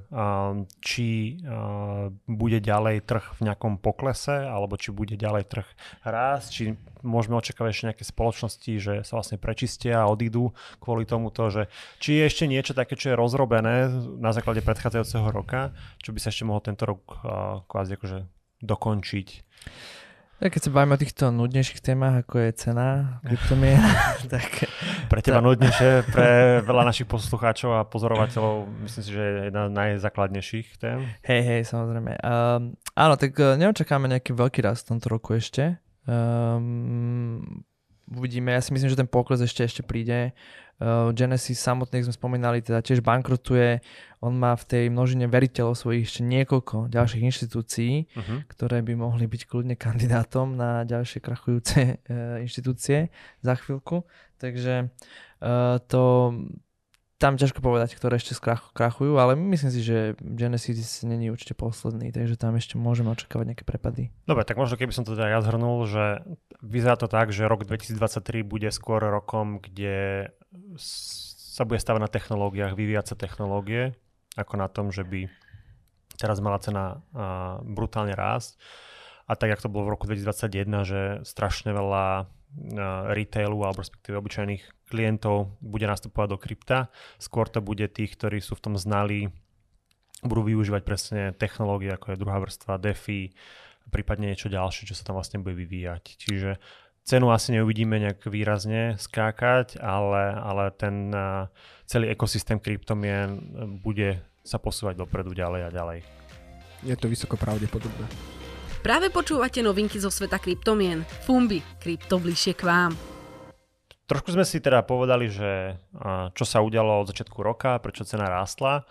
či 0.81 1.37
bude 2.25 2.57
ďalej 2.57 3.05
trh 3.05 3.37
v 3.37 3.45
nejakom 3.45 3.77
poklese, 3.77 4.49
alebo 4.49 4.73
či 4.73 4.89
bude 4.89 5.13
ďalej 5.13 5.45
trh 5.45 5.67
rásť, 6.01 6.47
či 6.49 6.63
môžeme 7.05 7.37
očakávať 7.37 7.69
ešte 7.69 7.87
nejaké 7.93 8.03
spoločnosti, 8.09 8.71
že 8.81 8.93
sa 9.05 9.21
vlastne 9.21 9.37
prečistia 9.37 10.01
a 10.01 10.09
odídu 10.09 10.57
kvôli 10.81 11.05
tomuto, 11.05 11.53
že 11.53 11.69
či 12.01 12.17
je 12.17 12.25
ešte 12.25 12.49
niečo 12.49 12.73
také, 12.73 12.97
čo 12.97 13.13
je 13.13 13.19
rozrobené 13.21 13.85
na 14.17 14.33
základe 14.33 14.65
predchádzajúceho 14.65 15.29
roka, 15.29 15.77
čo 16.01 16.09
by 16.09 16.17
sa 16.17 16.33
ešte 16.33 16.49
mohlo 16.49 16.65
tento 16.65 16.89
rok 16.89 17.05
kvázi 17.69 18.01
akože 18.01 18.19
dokončiť. 18.65 19.27
Tak 20.39 20.55
keď 20.55 20.61
sa 20.63 20.71
bavíme 20.71 20.95
o 20.95 21.01
týchto 21.03 21.35
nudnejších 21.35 21.83
témach, 21.83 22.23
ako 22.23 22.39
je 22.47 22.49
cena 22.55 23.19
kryptomien, 23.27 23.83
tak 24.33 24.71
Pre 25.11 25.19
teba 25.19 25.43
Tá- 25.43 25.47
nudnejšie, 25.51 26.07
pre 26.15 26.63
veľa 26.63 26.87
našich 26.87 27.11
poslucháčov 27.11 27.75
a 27.75 27.83
pozorovateľov, 27.83 28.71
myslím 28.87 29.03
si, 29.03 29.11
že 29.11 29.19
je 29.19 29.33
jedna 29.51 29.67
z 29.67 29.71
najzákladnejších 29.75 30.67
tém. 30.79 31.03
hej, 31.27 31.41
hej, 31.43 31.61
samozrejme. 31.67 32.15
Um, 32.23 32.71
áno, 32.95 33.13
tak 33.19 33.35
uh, 33.35 33.59
neočakáme 33.59 34.07
nejaký 34.07 34.31
veľký 34.31 34.63
rast 34.63 34.87
v 34.87 34.95
tomto 34.95 35.11
roku 35.11 35.35
ešte. 35.35 35.75
Um, 36.07 37.65
uvidíme, 38.07 38.55
ja 38.55 38.61
si 38.63 38.71
myslím, 38.71 38.87
že 38.87 38.99
ten 39.01 39.11
pokles 39.11 39.43
ešte 39.43 39.67
ešte 39.67 39.83
príde. 39.83 40.31
Uh, 40.79 41.11
Genesis 41.11 41.59
samotný, 41.59 41.99
jak 41.99 42.07
sme 42.07 42.15
spomínali, 42.15 42.63
teda 42.63 42.79
tiež 42.79 43.03
bankrotuje. 43.03 43.83
On 44.23 44.31
má 44.31 44.55
v 44.55 44.63
tej 44.63 44.83
množine 44.87 45.27
veriteľov 45.27 45.75
svojich 45.75 46.07
ešte 46.07 46.23
niekoľko 46.23 46.87
ďalších 46.87 47.23
inštitúcií, 47.27 47.93
Uh-huh. 48.15 48.39
ktoré 48.47 48.79
by 48.79 48.95
mohli 48.95 49.27
byť 49.27 49.41
kľudne 49.43 49.75
kandidátom 49.75 50.55
na 50.55 50.87
ďalšie 50.87 51.19
krachujúce 51.19 51.99
uh, 51.99 52.39
inštitúcie 52.39 53.11
za 53.43 53.53
chvíľku. 53.59 54.07
Takže 54.39 54.87
uh, 55.43 55.83
to 55.83 56.31
tam 57.19 57.35
ťažko 57.35 57.59
povedať, 57.59 57.99
ktoré 57.99 58.15
ešte 58.15 58.31
skrach, 58.31 58.71
krachujú, 58.71 59.19
ale 59.19 59.35
myslím 59.35 59.71
si, 59.75 59.83
že 59.83 60.15
Genesis 60.23 61.03
není 61.03 61.27
určite 61.27 61.51
posledný, 61.51 62.15
takže 62.15 62.39
tam 62.39 62.55
ešte 62.55 62.79
môžeme 62.79 63.11
očakávať 63.11 63.51
nejaké 63.51 63.67
prepady. 63.67 64.07
Dobre, 64.23 64.47
tak 64.47 64.55
možno 64.55 64.79
keby 64.79 64.95
som 64.95 65.03
to 65.03 65.19
teda 65.19 65.35
ja 65.35 65.43
zhrnul, 65.43 65.83
že 65.83 66.23
vyzerá 66.63 66.95
to 66.95 67.11
tak, 67.11 67.35
že 67.35 67.51
rok 67.51 67.67
2023 67.67 68.23
bude 68.47 68.71
skôr 68.71 69.03
rokom, 69.03 69.59
kde 69.59 70.31
sa 70.79 71.67
bude 71.67 71.83
stavať 71.83 71.99
na 71.99 72.07
technológiách, 72.07 72.79
vyvíjať 72.79 73.05
sa 73.11 73.15
technológie, 73.19 73.99
ako 74.39 74.55
na 74.55 74.71
tom, 74.71 74.87
že 74.95 75.03
by 75.03 75.27
teraz 76.15 76.39
mala 76.39 76.63
cena 76.63 77.03
brutálne 77.67 78.15
rásť. 78.15 78.55
A 79.27 79.35
tak, 79.35 79.51
jak 79.51 79.61
to 79.61 79.67
bolo 79.67 79.91
v 79.91 79.93
roku 79.93 80.07
2021, 80.07 80.87
že 80.87 81.01
strašne 81.27 81.75
veľa 81.75 82.31
retailu 83.13 83.61
alebo 83.61 83.85
respektíve 83.85 84.17
obyčajných 84.17 84.89
klientov 84.89 85.53
bude 85.61 85.85
nastupovať 85.85 86.27
do 86.33 86.37
krypta. 86.41 86.79
Skôr 87.21 87.45
to 87.45 87.61
bude 87.61 87.85
tých, 87.93 88.17
ktorí 88.17 88.41
sú 88.41 88.57
v 88.57 88.63
tom 88.69 88.75
znali, 88.75 89.29
budú 90.25 90.49
využívať 90.49 90.81
presne 90.83 91.21
technológie, 91.37 91.93
ako 91.93 92.11
je 92.11 92.21
druhá 92.21 92.41
vrstva, 92.41 92.81
DeFi, 92.81 93.31
prípadne 93.93 94.33
niečo 94.33 94.49
ďalšie, 94.51 94.89
čo 94.89 94.97
sa 94.97 95.05
tam 95.05 95.15
vlastne 95.17 95.39
bude 95.39 95.55
vyvíjať. 95.55 96.03
Čiže 96.17 96.59
cenu 97.05 97.31
asi 97.31 97.55
neuvidíme 97.55 97.97
nejak 98.01 98.27
výrazne 98.27 98.97
skákať, 98.97 99.79
ale, 99.81 100.33
ale 100.35 100.73
ten 100.73 101.13
celý 101.85 102.13
ekosystém 102.13 102.59
kryptomien 102.61 103.37
bude 103.81 104.21
sa 104.41 104.57
posúvať 104.57 104.97
dopredu 104.97 105.33
ďalej 105.33 105.61
a 105.65 105.73
ďalej. 105.73 105.99
Je 106.85 106.95
to 106.95 107.11
vysoko 107.11 107.37
pravdepodobné. 107.37 108.07
Práve 108.79 109.11
počúvate 109.11 109.59
novinky 109.59 109.99
zo 109.99 110.07
sveta 110.07 110.39
kryptomien. 110.39 111.03
Fumbi, 111.27 111.59
krypto 111.83 112.15
bližšie 112.15 112.55
k 112.55 112.63
vám. 112.63 112.91
Trošku 114.07 114.33
sme 114.33 114.47
si 114.47 114.63
teda 114.63 114.87
povedali, 114.87 115.27
že 115.27 115.77
čo 116.33 116.43
sa 116.47 116.63
udialo 116.63 117.03
od 117.03 117.11
začiatku 117.11 117.37
roka, 117.43 117.77
prečo 117.83 118.07
cena 118.07 118.31
rástla. 118.31 118.87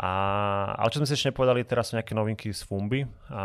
A, 0.00 0.10
ale 0.78 0.88
čo 0.94 1.02
sme 1.02 1.10
si 1.10 1.18
ešte 1.18 1.34
nepovedali, 1.34 1.66
teraz 1.66 1.90
sú 1.90 1.98
nejaké 1.98 2.14
novinky 2.14 2.54
z 2.54 2.62
Fumbi. 2.64 3.04
A 3.28 3.44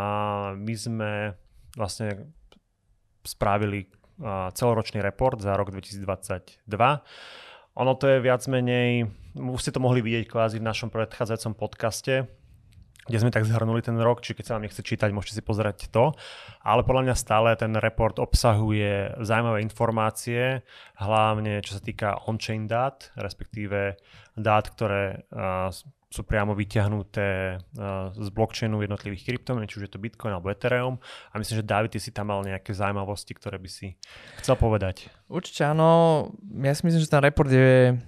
my 0.55 0.73
sme 0.77 1.33
vlastne 1.73 2.31
spravili 3.25 3.89
celoročný 4.55 5.03
report 5.03 5.43
za 5.43 5.57
rok 5.57 5.73
2022. 5.73 6.63
Ono 7.75 7.93
to 7.99 8.05
je 8.07 8.17
viac 8.23 8.45
menej 8.47 9.11
už 9.35 9.59
ste 9.59 9.75
to 9.75 9.83
mohli 9.83 9.99
vidieť 9.99 10.31
kvázi 10.31 10.63
v 10.63 10.67
našom 10.67 10.87
predchádzajúcom 10.87 11.53
podcaste, 11.59 12.23
kde 13.05 13.21
sme 13.21 13.29
tak 13.29 13.45
zhrnuli 13.45 13.85
ten 13.85 13.95
rok, 14.01 14.25
či 14.25 14.33
keď 14.33 14.43
sa 14.45 14.53
vám 14.57 14.65
nechce 14.65 14.81
čítať, 14.81 15.13
môžete 15.13 15.37
si 15.37 15.43
pozerať 15.45 15.93
to. 15.93 16.17
Ale 16.65 16.81
podľa 16.81 17.09
mňa 17.09 17.15
stále 17.15 17.53
ten 17.53 17.77
report 17.77 18.17
obsahuje 18.17 19.21
zaujímavé 19.21 19.61
informácie, 19.61 20.65
hlavne 20.97 21.61
čo 21.61 21.77
sa 21.77 21.81
týka 21.81 22.17
on-chain 22.25 22.65
dát, 22.65 23.13
respektíve 23.13 24.01
dát, 24.33 24.65
ktoré 24.73 25.29
uh, 25.29 25.69
sú 26.09 26.21
priamo 26.25 26.57
vyťahnuté 26.57 27.59
uh, 27.59 28.09
z 28.15 28.27
blockchainu 28.33 28.81
jednotlivých 28.81 29.29
kryptomien, 29.29 29.69
či 29.69 29.83
už 29.83 29.85
je 29.85 29.93
to 29.93 30.01
Bitcoin 30.01 30.33
alebo 30.33 30.49
Ethereum. 30.49 30.97
A 31.29 31.37
myslím, 31.37 31.61
že 31.61 31.67
David, 31.67 31.93
ty 31.93 31.99
si 32.01 32.09
tam 32.09 32.33
mal 32.33 32.41
nejaké 32.41 32.73
zaujímavosti, 32.73 33.37
ktoré 33.37 33.61
by 33.61 33.69
si 33.69 33.93
chcel 34.41 34.57
povedať. 34.57 35.13
Určite 35.29 35.67
áno. 35.69 36.31
Ja 36.63 36.73
si 36.73 36.87
myslím, 36.87 37.01
že 37.03 37.11
ten 37.11 37.21
report 37.21 37.53
je 37.53 37.99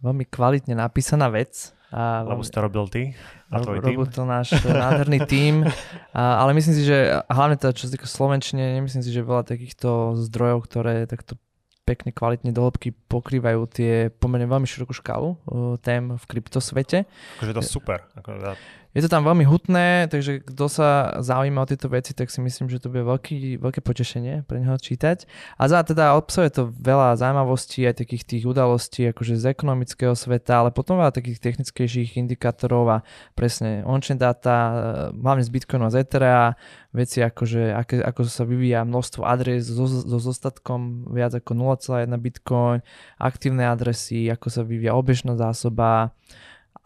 veľmi 0.00 0.24
kvalitne 0.26 0.74
napísaná 0.74 1.28
vec 1.28 1.76
a 1.90 2.22
Lebo 2.22 2.46
si 2.46 2.54
to 2.54 2.62
robil 2.62 2.86
ty 2.86 3.18
a 3.50 3.58
tvoj 3.58 3.82
tým. 3.82 3.98
Robil 3.98 4.06
to 4.10 4.22
náš 4.22 4.54
nádherný 4.62 5.26
tým, 5.26 5.66
a, 6.14 6.42
ale 6.42 6.54
myslím 6.54 6.74
si, 6.78 6.86
že 6.86 7.18
hlavne 7.26 7.58
to, 7.58 7.74
čo 7.74 7.90
sa 7.90 7.94
týka 7.98 8.06
Slovenčine, 8.06 8.78
nemyslím 8.78 9.02
si, 9.02 9.10
že 9.10 9.26
veľa 9.26 9.42
takýchto 9.42 10.14
zdrojov, 10.30 10.58
ktoré 10.70 11.10
takto 11.10 11.34
pekne, 11.82 12.14
kvalitne 12.14 12.54
do 12.54 12.62
hĺbky 12.62 12.94
pokrývajú 13.10 13.60
tie 13.66 14.14
pomerne 14.14 14.46
veľmi 14.46 14.70
širokú 14.70 14.94
škálu 14.94 15.34
uh, 15.34 15.74
tém 15.82 16.14
v 16.14 16.24
kryptosvete. 16.30 17.10
Akože 17.42 17.52
to 17.58 17.62
super. 17.66 18.06
Ako, 18.14 18.38
ja 18.38 18.54
je 18.90 19.06
to 19.06 19.08
tam 19.10 19.22
veľmi 19.22 19.46
hutné, 19.46 20.10
takže 20.10 20.42
kto 20.42 20.66
sa 20.66 21.14
zaujíma 21.22 21.62
o 21.62 21.68
tieto 21.70 21.86
veci, 21.86 22.10
tak 22.10 22.26
si 22.26 22.42
myslím, 22.42 22.66
že 22.66 22.82
to 22.82 22.90
bude 22.90 23.06
veľký, 23.06 23.62
veľké 23.62 23.86
potešenie 23.86 24.42
pre 24.50 24.58
neho 24.58 24.74
čítať. 24.74 25.30
A 25.54 25.70
za 25.70 25.86
teda 25.86 26.18
obsahuje 26.18 26.50
to 26.50 26.62
veľa 26.74 27.14
zaujímavostí 27.14 27.86
aj 27.86 28.02
takých 28.02 28.26
tých 28.26 28.44
udalostí 28.50 29.06
akože 29.06 29.38
z 29.38 29.54
ekonomického 29.54 30.18
sveta, 30.18 30.66
ale 30.66 30.74
potom 30.74 30.98
veľa 30.98 31.14
takých 31.14 31.38
technickejších 31.38 32.18
indikátorov 32.18 32.84
a 32.90 32.98
presne 33.38 33.86
on-chain 33.86 34.18
data, 34.18 34.56
eh, 34.58 34.74
hlavne 35.14 35.46
z 35.46 35.50
Bitcoinu 35.54 35.86
a 35.86 35.94
z 35.94 36.02
Etherea, 36.02 36.58
veci 36.90 37.22
akože 37.22 37.70
aké, 37.70 38.02
ako 38.02 38.26
sa 38.26 38.42
vyvíja 38.42 38.82
množstvo 38.82 39.22
adres 39.22 39.70
so, 39.70 39.86
so 39.86 40.18
zostatkom 40.18 41.06
viac 41.14 41.30
ako 41.38 41.54
0,1 41.54 42.10
Bitcoin, 42.18 42.82
aktívne 43.22 43.70
adresy, 43.70 44.26
ako 44.26 44.50
sa 44.50 44.66
vyvíja 44.66 44.98
obežná 44.98 45.38
zásoba, 45.38 46.10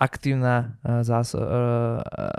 aktívna 0.05 0.77
e, 0.85 1.01
zás- 1.01 1.33
e, 1.33 1.47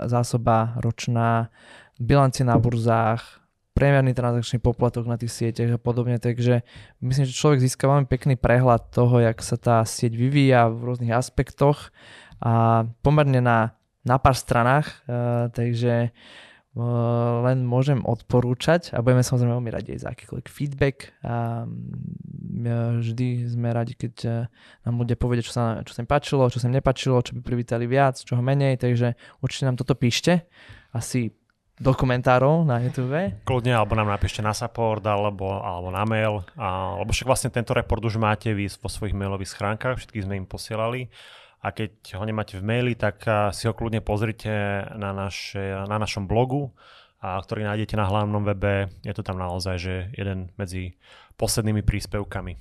zásoba 0.06 0.78
ročná, 0.78 1.50
bilancie 1.98 2.46
na 2.46 2.54
burzách, 2.54 3.42
priemerný 3.76 4.16
transakčný 4.16 4.56
poplatok 4.64 5.04
na 5.04 5.20
tých 5.20 5.36
sieťach 5.36 5.76
a 5.76 5.82
podobne, 5.82 6.16
takže 6.16 6.64
myslím, 7.04 7.28
že 7.28 7.36
človek 7.36 7.60
získa 7.60 7.84
veľmi 7.84 8.08
pekný 8.08 8.40
prehľad 8.40 8.88
toho, 8.88 9.20
jak 9.20 9.36
sa 9.44 9.60
tá 9.60 9.76
sieť 9.84 10.16
vyvíja 10.16 10.72
v 10.72 10.80
rôznych 10.80 11.12
aspektoch 11.12 11.92
a 12.40 12.84
pomerne 13.04 13.44
na, 13.44 13.76
na 14.00 14.16
pár 14.16 14.32
stranách, 14.32 15.04
uh, 15.04 15.52
takže 15.52 16.08
len 16.76 17.64
môžem 17.64 18.04
odporúčať 18.04 18.92
a 18.92 19.00
budeme 19.00 19.24
samozrejme 19.24 19.56
veľmi 19.56 19.72
radi 19.72 19.96
aj 19.96 20.00
za 20.04 20.08
akýkoľvek 20.12 20.46
feedback 20.52 21.16
a 21.24 21.64
mm, 21.64 23.00
vždy 23.00 23.28
sme 23.48 23.72
radi, 23.72 23.96
keď 23.96 24.14
eh, 24.28 24.34
nám 24.84 25.00
ľudia 25.00 25.16
povedia, 25.16 25.40
čo 25.40 25.56
sa, 25.56 25.80
čo 25.80 25.96
sa 25.96 26.04
im 26.04 26.08
páčilo, 26.08 26.52
čo 26.52 26.60
sa 26.60 26.68
im 26.68 26.76
nepačilo, 26.76 27.24
čo 27.24 27.32
by 27.32 27.40
privítali 27.40 27.88
viac, 27.88 28.20
čo 28.20 28.36
ho 28.36 28.42
menej, 28.44 28.76
takže 28.76 29.16
určite 29.40 29.64
nám 29.64 29.80
toto 29.80 29.96
píšte. 29.96 30.44
Asi 30.92 31.32
do 31.76 31.92
komentárov 31.92 32.64
na 32.64 32.80
YouTube. 32.80 33.36
Kľudne, 33.44 33.76
alebo 33.76 33.96
nám 33.96 34.08
napíšte 34.08 34.40
na 34.40 34.56
support, 34.56 35.04
alebo, 35.04 35.60
alebo 35.60 35.92
na 35.92 36.08
mail, 36.08 36.40
a, 36.56 36.96
lebo 37.00 37.12
však 37.12 37.28
vlastne 37.28 37.52
tento 37.52 37.76
report 37.76 38.00
už 38.00 38.16
máte 38.16 38.52
vy 38.52 38.68
vo 38.68 38.88
svojich 38.88 39.12
mailových 39.12 39.52
schránkach, 39.52 40.00
všetky 40.00 40.24
sme 40.24 40.40
im 40.40 40.48
posielali 40.48 41.12
a 41.66 41.74
keď 41.74 42.14
ho 42.14 42.22
nemáte 42.22 42.54
v 42.54 42.62
maili, 42.62 42.94
tak 42.94 43.26
si 43.50 43.66
ho 43.66 43.74
kľudne 43.74 43.98
pozrite 43.98 44.86
na, 44.94 45.10
naše, 45.10 45.82
na 45.90 45.98
našom 45.98 46.30
blogu, 46.30 46.70
a 47.18 47.42
ktorý 47.42 47.66
nájdete 47.66 47.98
na 47.98 48.06
hlavnom 48.06 48.46
webe. 48.46 48.86
Je 49.02 49.10
to 49.10 49.26
tam 49.26 49.42
naozaj 49.42 49.74
že 49.82 49.94
jeden 50.14 50.54
medzi 50.54 50.94
poslednými 51.34 51.82
príspevkami. 51.82 52.54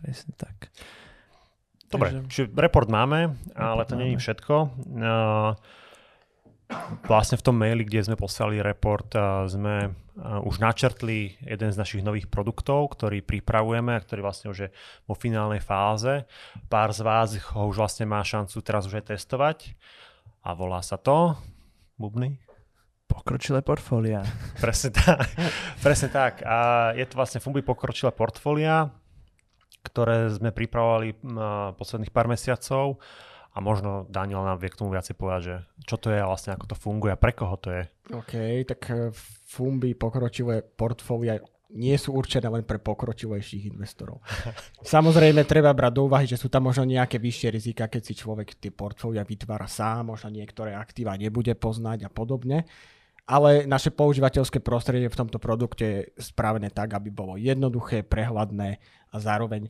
Presne 0.00 0.32
tak. 0.32 0.72
Dobre, 1.92 2.16
Takže... 2.16 2.28
čiže 2.32 2.46
report 2.56 2.88
máme, 2.88 3.36
ale 3.52 3.82
to 3.84 3.94
je 4.00 4.16
všetko. 4.16 4.54
Uh, 4.96 5.52
vlastne 7.06 7.38
v 7.38 7.44
tom 7.46 7.56
maili, 7.56 7.86
kde 7.86 8.10
sme 8.10 8.16
poslali 8.18 8.58
report, 8.58 9.14
sme 9.46 9.94
už 10.16 10.58
načrtli 10.58 11.36
jeden 11.44 11.70
z 11.70 11.76
našich 11.76 12.02
nových 12.02 12.26
produktov, 12.26 12.96
ktorý 12.96 13.22
pripravujeme 13.22 13.94
a 13.94 14.02
ktorý 14.02 14.24
vlastne 14.24 14.50
už 14.50 14.58
je 14.66 14.68
vo 15.06 15.14
finálnej 15.14 15.62
fáze. 15.62 16.26
Pár 16.66 16.90
z 16.90 17.00
vás 17.06 17.36
ho 17.54 17.68
už 17.68 17.76
vlastne 17.78 18.08
má 18.08 18.24
šancu 18.24 18.58
teraz 18.64 18.88
už 18.88 18.98
aj 18.98 19.14
testovať 19.14 19.76
a 20.42 20.56
volá 20.56 20.80
sa 20.82 20.98
to 20.98 21.36
Bubny? 22.00 22.40
Pokročilé 23.06 23.62
portfólia. 23.62 24.26
Presne 24.64 24.90
tak. 24.90 25.30
Presne 25.78 26.08
tak. 26.10 26.42
A 26.42 26.90
je 26.98 27.06
to 27.06 27.14
vlastne 27.14 27.38
Fumbi 27.38 27.62
pokročilé 27.62 28.10
portfólia, 28.10 28.90
ktoré 29.86 30.26
sme 30.34 30.50
pripravovali 30.50 31.14
posledných 31.78 32.10
pár 32.10 32.26
mesiacov 32.26 32.98
a 33.56 33.58
možno 33.64 34.04
Daniel 34.12 34.44
nám 34.44 34.60
vie 34.60 34.68
k 34.68 34.76
tomu 34.76 34.92
viacej 34.92 35.16
povedať, 35.16 35.40
že 35.40 35.56
čo 35.88 35.96
to 35.96 36.12
je 36.12 36.20
a 36.20 36.28
vlastne 36.28 36.52
ako 36.52 36.68
to 36.68 36.76
funguje 36.76 37.16
a 37.16 37.16
pre 37.16 37.32
koho 37.32 37.56
to 37.56 37.72
je. 37.72 37.88
OK, 38.12 38.32
tak 38.68 38.80
eh, 38.92 39.08
Fumbi 39.48 39.96
pokročilé 39.96 40.60
portfólia 40.60 41.40
nie 41.72 41.96
sú 41.98 42.14
určené 42.14 42.46
len 42.46 42.62
pre 42.62 42.78
pokročilejších 42.78 43.72
investorov. 43.74 44.22
Samozrejme, 44.86 45.42
treba 45.48 45.72
brať 45.74 45.92
do 45.96 46.06
úvahy, 46.06 46.28
že 46.28 46.38
sú 46.38 46.52
tam 46.52 46.68
možno 46.68 46.86
nejaké 46.86 47.18
vyššie 47.18 47.48
rizika, 47.50 47.90
keď 47.90 48.02
si 48.04 48.14
človek 48.14 48.60
tie 48.60 48.70
portfólia 48.70 49.26
vytvára 49.26 49.66
sám, 49.66 50.14
možno 50.14 50.30
niektoré 50.30 50.76
aktíva 50.76 51.18
nebude 51.18 51.56
poznať 51.58 52.06
a 52.06 52.10
podobne. 52.12 52.68
Ale 53.26 53.66
naše 53.66 53.90
používateľské 53.90 54.62
prostredie 54.62 55.10
v 55.10 55.18
tomto 55.18 55.42
produkte 55.42 55.82
je 55.82 56.00
spravené 56.22 56.70
tak, 56.70 56.94
aby 56.94 57.10
bolo 57.10 57.34
jednoduché, 57.34 58.06
prehľadné 58.06 58.78
a 59.10 59.16
zároveň 59.18 59.66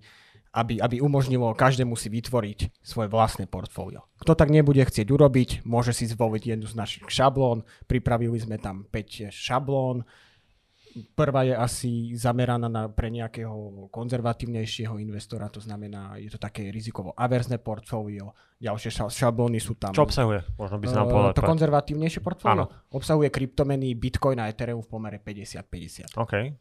aby, 0.57 0.81
aby 0.81 1.05
umožnilo 1.05 1.53
každému 1.53 1.93
si 2.01 2.09
vytvoriť 2.09 2.81
svoje 2.81 3.13
vlastné 3.13 3.45
portfólio. 3.45 4.09
Kto 4.17 4.33
tak 4.33 4.49
nebude 4.49 4.81
chcieť 4.81 5.05
urobiť, 5.13 5.69
môže 5.69 5.93
si 5.93 6.09
zvoliť 6.09 6.57
jednu 6.57 6.65
z 6.65 6.75
našich 6.75 7.05
šablón. 7.13 7.69
Pripravili 7.85 8.41
sme 8.41 8.57
tam 8.57 8.89
5 8.89 9.29
šablón. 9.29 10.09
Prvá 11.13 11.45
je 11.45 11.53
asi 11.53 12.17
zameraná 12.17 12.73
na, 12.73 12.89
pre 12.89 13.13
nejakého 13.13 13.93
konzervatívnejšieho 13.93 14.97
investora, 14.97 15.53
to 15.53 15.61
znamená, 15.61 16.17
je 16.17 16.33
to 16.33 16.41
také 16.41 16.73
rizikovo 16.73 17.13
averzné 17.13 17.61
portfólio. 17.61 18.33
Ďalšie 18.57 19.13
šablóny 19.13 19.61
sú 19.61 19.77
tam. 19.77 19.93
Čo 19.93 20.09
obsahuje? 20.09 20.41
Možno 20.57 20.81
by 20.81 20.85
si 20.89 20.97
nám 20.97 21.13
povedal. 21.13 21.37
To 21.37 21.45
konzervatívnejšie 21.45 22.25
portfólio 22.25 22.65
obsahuje 22.97 23.29
kryptomeny 23.29 23.93
Bitcoin 23.93 24.41
a 24.41 24.49
Ethereum 24.49 24.81
v 24.81 24.89
pomere 24.89 25.21
50-50. 25.21 26.17
Okay. 26.17 26.57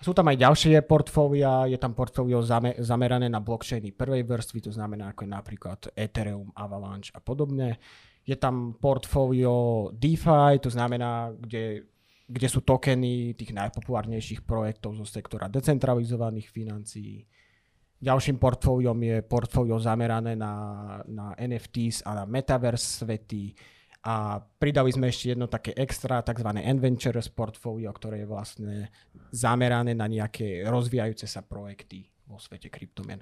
Sú 0.00 0.16
tam 0.16 0.32
aj 0.32 0.40
ďalšie 0.40 0.80
portfólia, 0.88 1.68
je 1.68 1.76
tam 1.76 1.92
portfólio 1.92 2.40
zamerané 2.80 3.28
na 3.28 3.44
blockchainy 3.44 3.92
prvej 3.92 4.24
vrstvy, 4.24 4.58
to 4.64 4.72
znamená 4.72 5.12
ako 5.12 5.28
je 5.28 5.30
napríklad 5.30 5.80
Ethereum, 5.92 6.48
Avalanche 6.56 7.12
a 7.12 7.20
podobne. 7.20 7.76
Je 8.24 8.32
tam 8.40 8.80
portfólio 8.80 9.92
DeFi, 9.92 10.56
to 10.64 10.72
znamená, 10.72 11.36
kde, 11.36 11.84
kde 12.24 12.48
sú 12.48 12.64
tokeny 12.64 13.36
tých 13.36 13.52
najpopulárnejších 13.52 14.40
projektov 14.48 14.96
zo 14.96 15.04
sektora 15.04 15.52
decentralizovaných 15.52 16.48
financií. 16.48 17.28
Ďalším 18.00 18.40
portfóliom 18.40 18.96
je 19.04 19.16
portfólio 19.20 19.76
zamerané 19.76 20.32
na, 20.32 20.52
na 21.04 21.36
NFTs 21.36 22.08
a 22.08 22.16
na 22.16 22.24
metaverse 22.24 23.04
svety 23.04 23.52
a 24.00 24.40
pridali 24.40 24.88
sme 24.88 25.12
ešte 25.12 25.36
jedno 25.36 25.44
také 25.44 25.76
extra, 25.76 26.24
tzv. 26.24 26.48
Adventures 26.56 27.28
portfolio, 27.28 27.92
ktoré 27.92 28.24
je 28.24 28.28
vlastne 28.28 28.74
zamerané 29.28 29.92
na 29.92 30.08
nejaké 30.08 30.64
rozvíjajúce 30.64 31.28
sa 31.28 31.44
projekty 31.44 32.08
vo 32.24 32.40
svete 32.40 32.72
kryptomien. 32.72 33.20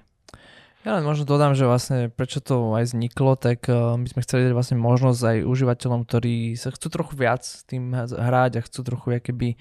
Ja 0.87 0.95
len 0.95 1.03
možno 1.03 1.27
dodám, 1.27 1.59
že 1.59 1.67
vlastne 1.67 2.07
prečo 2.07 2.39
to 2.39 2.71
aj 2.71 2.95
vzniklo, 2.95 3.35
tak 3.35 3.67
uh, 3.67 3.99
my 3.99 4.07
sme 4.07 4.23
chceli 4.23 4.47
dať 4.47 4.55
vlastne 4.55 4.79
možnosť 4.79 5.21
aj 5.27 5.37
užívateľom, 5.43 6.07
ktorí 6.07 6.55
sa 6.55 6.71
chcú 6.71 6.87
trochu 6.87 7.13
viac 7.19 7.43
s 7.43 7.67
tým 7.67 7.91
hrať 7.91 8.51
a 8.55 8.61
chcú 8.63 8.79
trochu 8.87 9.19
keby 9.19 9.59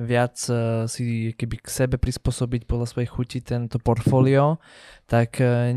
viac 0.00 0.36
uh, 0.48 0.88
si 0.88 1.36
keby 1.36 1.60
k 1.60 1.68
sebe 1.68 1.96
prispôsobiť 2.00 2.64
podľa 2.64 2.86
svojej 2.88 3.08
chuti 3.08 3.38
tento 3.44 3.76
portfólio, 3.76 4.56
tak 5.04 5.36
uh, 5.38 5.68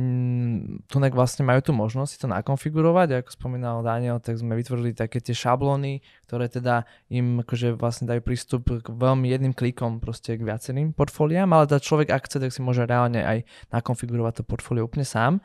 tunek 0.88 1.14
vlastne 1.14 1.44
majú 1.44 1.60
tu 1.60 1.72
možnosť 1.76 2.10
si 2.10 2.18
to 2.18 2.28
nakonfigurovať 2.32 3.08
a 3.12 3.16
ako 3.20 3.32
spomínal 3.36 3.84
Daniel, 3.84 4.24
tak 4.24 4.40
sme 4.40 4.56
vytvorili 4.56 4.96
také 4.96 5.20
tie 5.20 5.36
šablóny, 5.36 6.00
ktoré 6.30 6.48
teda 6.48 6.88
im 7.12 7.44
akože 7.44 7.76
vlastne 7.76 8.08
dajú 8.08 8.24
prístup 8.24 8.82
k 8.82 8.88
veľmi 8.88 9.28
jedným 9.30 9.54
klikom 9.54 10.00
proste 10.00 10.40
k 10.40 10.42
viacerým 10.42 10.96
portfóliám, 10.96 11.52
ale 11.52 11.68
teda 11.68 11.84
človek 11.84 12.10
ak 12.10 12.26
chce, 12.26 12.38
tak 12.40 12.56
si 12.56 12.64
môže 12.64 12.88
reálne 12.88 13.22
aj 13.22 13.46
nakonfigurovať 13.70 14.42
to 14.42 14.44
portfólio 14.48 14.88
úplne 14.88 15.06
sám. 15.06 15.44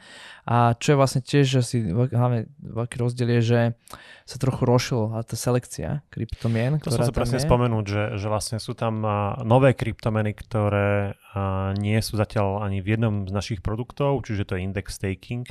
A 0.48 0.72
čo 0.78 0.94
je 0.94 1.00
vlastne 1.00 1.20
tiež 1.20 1.60
asi 1.60 1.84
hlavne 1.92 2.48
veľký 2.62 2.96
rozdiel 3.00 3.36
je, 3.36 3.42
že 3.44 3.60
sa 4.28 4.36
trochu 4.36 4.68
rošila 4.68 5.24
tá 5.24 5.36
selekcia 5.36 6.04
kryptomien. 6.12 6.76
To 6.84 6.92
som 6.92 7.04
sa 7.04 7.16
presne 7.16 7.40
spomenúť, 7.40 7.84
že, 7.88 8.04
že 8.20 8.26
vlastne 8.28 8.56
sú 8.60 8.67
sú 8.68 8.76
tam 8.76 9.00
nové 9.48 9.72
kryptomeny, 9.72 10.36
ktoré 10.36 11.16
nie 11.80 11.96
sú 12.04 12.20
zatiaľ 12.20 12.68
ani 12.68 12.84
v 12.84 13.00
jednom 13.00 13.24
z 13.24 13.32
našich 13.32 13.60
produktov, 13.64 14.20
čiže 14.28 14.44
to 14.44 14.60
je 14.60 14.68
index 14.68 15.00
staking. 15.00 15.48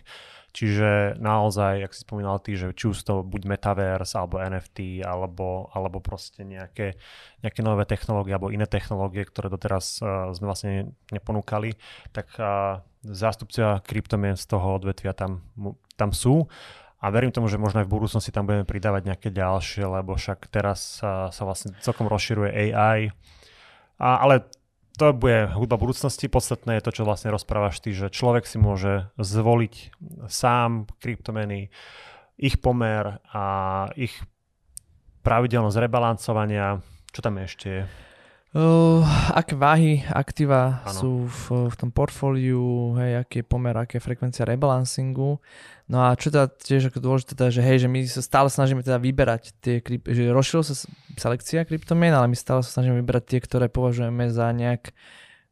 Čiže 0.57 1.21
naozaj, 1.21 1.85
ak 1.85 1.93
si 1.93 2.01
spomínal 2.01 2.41
ty, 2.41 2.57
že 2.57 2.73
či 2.73 2.89
už 2.89 2.97
to 3.05 3.21
buď 3.21 3.45
metaverse, 3.45 4.17
alebo 4.17 4.41
NFT, 4.41 5.05
alebo, 5.05 5.69
alebo 5.69 6.01
proste 6.01 6.41
nejaké, 6.41 6.97
nejaké 7.45 7.61
nové 7.61 7.85
technológie, 7.85 8.33
alebo 8.33 8.49
iné 8.49 8.65
technológie, 8.65 9.21
ktoré 9.21 9.53
doteraz 9.53 10.01
uh, 10.01 10.33
sme 10.33 10.49
vlastne 10.49 10.97
neponúkali, 11.13 11.77
tak 12.09 12.33
uh, 12.41 12.81
zástupcia 13.05 13.85
kryptomien 13.85 14.33
z 14.33 14.49
toho 14.49 14.81
odvetvia 14.81 15.13
tam, 15.13 15.45
tam 15.93 16.09
sú. 16.09 16.49
A 16.97 17.13
verím 17.13 17.29
tomu, 17.29 17.45
že 17.45 17.61
možno 17.61 17.85
aj 17.85 17.87
v 17.87 17.93
budúcnosti 17.93 18.33
tam 18.33 18.49
budeme 18.49 18.65
pridávať 18.65 19.05
nejaké 19.05 19.29
ďalšie, 19.29 19.85
lebo 19.85 20.17
však 20.17 20.49
teraz 20.49 20.97
sa, 20.97 21.29
sa 21.29 21.43
vlastne 21.45 21.77
celkom 21.85 22.09
rozširuje 22.09 22.73
AI. 22.73 23.13
A, 24.01 24.09
ale 24.25 24.49
to 24.97 25.13
bude 25.13 25.53
hudba 25.53 25.77
budúcnosti. 25.77 26.25
Podstatné 26.25 26.81
je 26.81 26.85
to, 26.89 26.91
čo 26.97 27.05
vlastne 27.05 27.29
rozprávaš 27.29 27.85
ty, 27.85 27.93
že 27.93 28.09
človek 28.09 28.49
si 28.49 28.57
môže 28.57 29.13
zvoliť 29.21 29.93
sám 30.25 30.89
kryptomeny, 30.97 31.69
ich 32.37 32.57
pomer 32.57 33.21
a 33.29 33.43
ich 33.93 34.17
pravidelnosť 35.21 35.77
rebalancovania. 35.77 36.81
Čo 37.13 37.19
tam 37.21 37.37
ešte 37.37 37.67
je? 37.69 38.06
Uh, 38.57 39.05
aké 39.37 39.53
váhy 39.53 40.01
aktíva 40.09 40.81
sú 40.89 41.29
v, 41.29 41.69
v 41.69 41.75
tom 41.77 41.93
portfóliu, 41.93 42.97
hej, 42.97 43.21
aký 43.21 43.45
je 43.45 43.45
pomer, 43.45 43.77
aká 43.77 44.01
je 44.01 44.05
frekvencia 44.09 44.49
rebalancingu. 44.49 45.37
No 45.85 45.97
a 46.01 46.17
čo 46.17 46.33
teda 46.33 46.49
tiež 46.49 46.89
ako 46.89 46.97
dôležité, 46.97 47.37
teda, 47.37 47.53
že 47.53 47.61
hej, 47.61 47.85
že 47.85 47.89
my 47.91 48.01
sa 48.09 48.25
stále 48.25 48.49
snažíme 48.49 48.81
teda 48.81 48.97
vyberať 48.97 49.53
tie, 49.61 49.77
že 50.09 50.33
rozšírila 50.33 50.65
sa 50.65 50.75
selekcia 51.21 51.69
kryptomien, 51.69 52.17
ale 52.17 52.33
my 52.33 52.33
stále 52.33 52.65
sa 52.65 52.81
snažíme 52.81 52.97
vyberať 52.97 53.29
tie, 53.29 53.39
ktoré 53.45 53.69
považujeme 53.69 54.25
za 54.33 54.49
nejak 54.49 54.89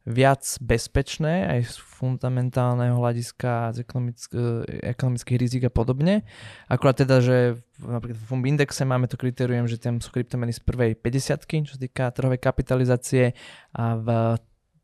viac 0.06 0.46
bezpečné 0.62 1.50
aj 1.50 1.60
z 1.66 1.76
fundamentálneho 1.82 2.94
hľadiska, 2.94 3.74
z 3.74 3.82
ekonomick- 3.82 4.38
e, 4.38 4.86
ekonomických 4.94 5.38
rizik 5.42 5.64
a 5.66 5.74
podobne. 5.74 6.22
Akurát 6.70 7.02
teda, 7.02 7.26
že 7.26 7.58
napríklad 7.82 8.14
v 8.14 8.26
Fumb 8.30 8.46
indexe 8.46 8.86
máme 8.86 9.10
to 9.10 9.18
kritérium, 9.18 9.66
že 9.66 9.82
tam 9.82 9.98
sú 9.98 10.14
kryptomeny 10.14 10.54
z 10.54 10.62
prvej 10.62 10.94
50 10.94 11.66
čo 11.66 11.74
sa 11.74 11.82
týka 11.82 12.14
trhovej 12.14 12.38
kapitalizácie 12.38 13.34
a 13.74 13.98
v 13.98 14.08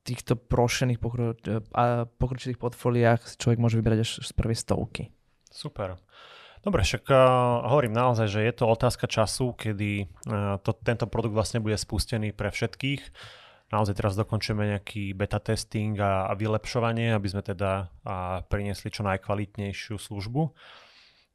týchto 0.02 0.34
prošených 0.34 0.98
pokro- 0.98 1.38
e, 1.38 1.62
pokročilých 2.18 2.58
portfóliách 2.58 3.38
človek 3.38 3.62
môže 3.62 3.78
vybrať 3.78 4.00
až 4.02 4.10
z 4.26 4.32
prvej 4.34 4.58
stovky. 4.58 5.14
Super. 5.54 6.02
Dobre, 6.62 6.86
však 6.86 7.10
uh, 7.10 7.18
hovorím 7.74 7.98
naozaj, 7.98 8.30
že 8.30 8.46
je 8.46 8.54
to 8.54 8.70
otázka 8.70 9.10
času, 9.10 9.58
kedy 9.58 10.06
to, 10.62 10.72
tento 10.86 11.10
produkt 11.10 11.34
vlastne 11.34 11.58
bude 11.58 11.74
spustený 11.74 12.38
pre 12.38 12.54
všetkých 12.54 13.02
naozaj 13.72 13.96
teraz 13.98 14.14
dokončíme 14.20 14.78
nejaký 14.78 15.16
beta 15.16 15.40
testing 15.40 15.96
a, 15.98 16.28
a 16.28 16.34
vylepšovanie, 16.36 17.16
aby 17.16 17.28
sme 17.32 17.42
teda 17.42 17.88
a 18.04 18.44
priniesli 18.46 18.92
čo 18.92 19.02
najkvalitnejšiu 19.08 19.96
službu. 19.96 20.42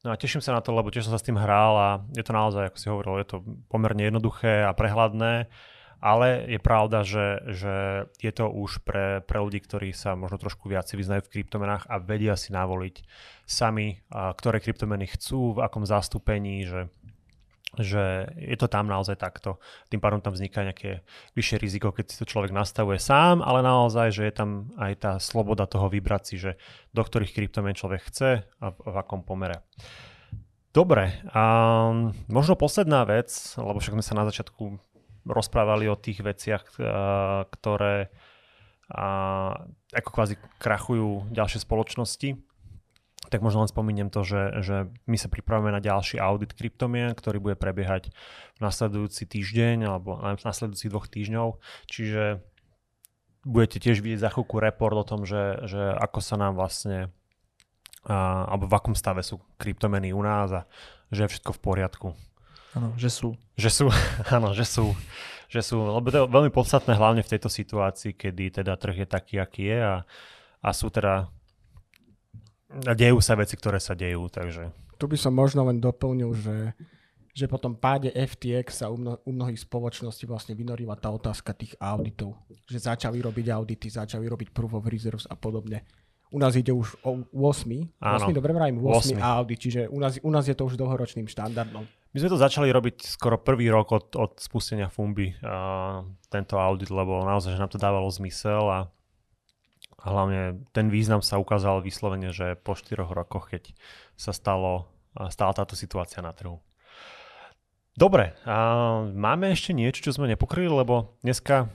No 0.05 0.15
a 0.15 0.21
teším 0.21 0.45
sa 0.45 0.55
na 0.55 0.63
to, 0.63 0.71
lebo 0.71 0.93
tiež 0.93 1.09
som 1.09 1.17
sa 1.17 1.21
s 1.21 1.27
tým 1.27 1.41
hral 1.41 1.75
a 1.75 1.91
je 2.15 2.23
to 2.23 2.31
naozaj, 2.31 2.71
ako 2.71 2.79
si 2.79 2.87
hovoril, 2.87 3.19
je 3.19 3.29
to 3.33 3.39
pomerne 3.67 4.07
jednoduché 4.07 4.63
a 4.63 4.71
prehľadné, 4.71 5.51
ale 5.99 6.47
je 6.47 6.61
pravda, 6.61 7.03
že, 7.03 7.43
že 7.51 7.75
je 8.21 8.33
to 8.33 8.47
už 8.47 8.85
pre, 8.85 9.25
pre 9.25 9.41
ľudí, 9.41 9.59
ktorí 9.65 9.91
sa 9.97 10.15
možno 10.15 10.37
trošku 10.39 10.69
viac 10.69 10.87
vyznajú 10.87 11.27
v 11.27 11.33
kryptomenách 11.41 11.89
a 11.89 11.97
vedia 11.99 12.37
si 12.37 12.53
navoliť 12.53 13.03
sami, 13.49 14.05
a 14.13 14.31
ktoré 14.37 14.61
kryptomeny 14.61 15.09
chcú, 15.11 15.57
v 15.57 15.65
akom 15.65 15.83
zastúpení, 15.83 16.69
že 16.69 16.93
že 17.75 18.31
je 18.39 18.57
to 18.57 18.71
tam 18.71 18.87
naozaj 18.87 19.19
takto. 19.19 19.59
Tým 19.91 19.99
pádom 19.99 20.23
tam 20.23 20.33
vzniká 20.33 20.63
nejaké 20.63 21.03
vyššie 21.35 21.57
riziko, 21.59 21.91
keď 21.91 22.05
si 22.09 22.17
to 22.23 22.27
človek 22.31 22.55
nastavuje 22.55 22.97
sám, 22.97 23.43
ale 23.43 23.61
naozaj, 23.61 24.15
že 24.15 24.23
je 24.25 24.33
tam 24.33 24.71
aj 24.79 24.93
tá 25.03 25.13
sloboda 25.19 25.67
toho 25.67 25.91
vybrať 25.91 26.23
si, 26.25 26.37
že 26.39 26.57
do 26.97 27.03
ktorých 27.03 27.35
kryptomien 27.37 27.77
človek 27.77 28.07
chce 28.09 28.47
a 28.47 28.67
v, 28.73 28.79
v 28.81 28.97
akom 28.97 29.27
pomere. 29.27 29.67
Dobre, 30.73 31.25
a 31.33 31.43
možno 32.29 32.53
posledná 32.53 33.09
vec, 33.09 33.33
lebo 33.57 33.81
však 33.81 33.97
sme 33.97 34.05
sa 34.05 34.13
na 34.13 34.29
začiatku 34.29 34.77
rozprávali 35.25 35.89
o 35.89 35.97
tých 35.97 36.21
veciach, 36.21 36.65
ktoré 37.51 38.13
ako 39.91 40.11
kvázi 40.15 40.39
krachujú 40.63 41.33
ďalšie 41.35 41.65
spoločnosti 41.65 42.46
tak 43.29 43.43
možno 43.43 43.67
len 43.67 43.71
spomeniem 43.71 44.09
to, 44.09 44.23
že, 44.23 44.43
že 44.63 44.77
my 45.11 45.17
sa 45.19 45.27
pripravujeme 45.27 45.75
na 45.75 45.83
ďalší 45.83 46.23
audit 46.23 46.55
kryptomien, 46.55 47.13
ktorý 47.13 47.43
bude 47.43 47.57
prebiehať 47.59 48.15
v 48.57 48.61
nasledujúci 48.61 49.27
týždeň 49.27 49.87
alebo 49.87 50.19
v 50.19 50.43
nasledujúcich 50.43 50.91
dvoch 50.91 51.11
týždňov. 51.11 51.49
Čiže 51.91 52.41
budete 53.47 53.79
tiež 53.79 54.03
vidieť 54.03 54.27
za 54.27 54.31
chvíľku 54.35 54.59
report 54.59 54.97
o 54.99 55.07
tom, 55.07 55.23
že, 55.23 55.63
že 55.71 55.95
ako 55.95 56.19
sa 56.19 56.35
nám 56.35 56.59
vlastne 56.59 57.15
a, 58.07 58.47
alebo 58.51 58.71
v 58.71 58.75
akom 58.75 58.95
stave 58.95 59.23
sú 59.23 59.43
kryptomeny 59.59 60.11
u 60.15 60.23
nás 60.23 60.51
a 60.51 60.63
že 61.11 61.27
je 61.27 61.33
všetko 61.39 61.53
v 61.55 61.63
poriadku. 61.63 62.09
Áno, 62.75 62.93
že 62.99 63.09
sú. 63.09 63.39
Že 63.55 63.71
sú, 63.71 63.85
áno, 64.37 64.51
že 64.55 64.67
sú. 64.67 64.95
Že 65.47 65.63
sú, 65.63 65.77
lebo 65.79 66.11
to 66.11 66.17
je 66.19 66.27
veľmi 66.27 66.51
podstatné 66.51 66.99
hlavne 66.99 67.23
v 67.23 67.31
tejto 67.31 67.47
situácii, 67.47 68.19
kedy 68.19 68.63
teda 68.63 68.75
trh 68.75 69.07
je 69.07 69.07
taký, 69.07 69.39
aký 69.39 69.71
je 69.71 69.79
a, 69.79 69.97
a 70.59 70.69
sú 70.75 70.91
teda 70.91 71.31
a 72.85 72.93
dejú 72.93 73.19
sa 73.25 73.39
veci, 73.39 73.57
ktoré 73.57 73.81
sa 73.81 73.97
dejú, 73.97 74.29
takže... 74.29 74.69
Tu 74.97 75.05
by 75.09 75.17
som 75.17 75.33
možno 75.33 75.65
len 75.69 75.81
doplnil, 75.81 76.33
že, 76.37 76.73
že 77.33 77.49
po 77.49 77.61
tom 77.61 77.77
páde 77.77 78.13
FTX 78.13 78.85
sa 78.85 78.87
u, 78.89 78.97
mno, 78.97 79.21
u 79.25 79.31
mnohých 79.33 79.61
spoločností 79.65 80.25
vlastne 80.25 80.57
vynorila 80.57 80.97
tá 80.97 81.13
otázka 81.13 81.53
tých 81.53 81.77
auditov. 81.81 82.37
Že 82.69 82.97
začali 82.97 83.21
robiť 83.21 83.47
audity, 83.53 83.87
začali 83.93 84.25
robiť 84.25 84.53
proof 84.57 84.77
of 84.77 84.89
reserves 84.89 85.29
a 85.29 85.37
podobne. 85.37 85.85
U 86.35 86.43
nás 86.43 86.59
ide 86.59 86.75
už 86.75 86.99
o 87.07 87.23
8. 87.33 88.03
Áno, 88.03 88.27
8, 88.29 88.35
dobre 88.35 88.51
vravím, 88.51 88.83
8, 88.83 89.15
8 89.15 89.23
audit, 89.23 89.59
čiže 89.63 89.81
u 89.87 89.99
nás, 90.03 90.19
u 90.19 90.31
nás 90.33 90.45
je 90.49 90.57
to 90.59 90.67
už 90.67 90.75
dlhoročným 90.75 91.31
štandardom. 91.31 91.87
My 91.87 92.17
sme 92.19 92.33
to 92.33 92.41
začali 92.41 92.73
robiť 92.73 93.05
skoro 93.05 93.37
prvý 93.37 93.69
rok 93.69 93.93
od, 93.93 94.17
od 94.17 94.41
spustenia 94.41 94.89
Fumby, 94.89 95.37
uh, 95.45 96.03
tento 96.33 96.57
audit, 96.57 96.89
lebo 96.89 97.23
naozaj, 97.23 97.55
že 97.55 97.61
nám 97.61 97.71
to 97.71 97.79
dávalo 97.79 98.09
zmysel 98.09 98.65
a 98.67 98.79
a 99.97 100.05
hlavne 100.13 100.61
ten 100.77 100.93
význam 100.93 101.25
sa 101.25 101.41
ukázal 101.41 101.81
vyslovene, 101.81 102.31
že 102.31 102.55
po 102.61 102.77
4 102.77 103.01
rokoch, 103.09 103.49
keď 103.49 103.73
sa 104.15 104.37
stalo, 104.37 104.93
stala 105.33 105.57
táto 105.57 105.73
situácia 105.73 106.21
na 106.21 106.37
trhu. 106.37 106.61
Dobre, 107.97 108.37
a 108.45 108.57
máme 109.09 109.57
ešte 109.57 109.73
niečo, 109.73 110.05
čo 110.05 110.21
sme 110.21 110.29
nepokryli, 110.29 110.69
lebo 110.69 111.17
dneska 111.25 111.73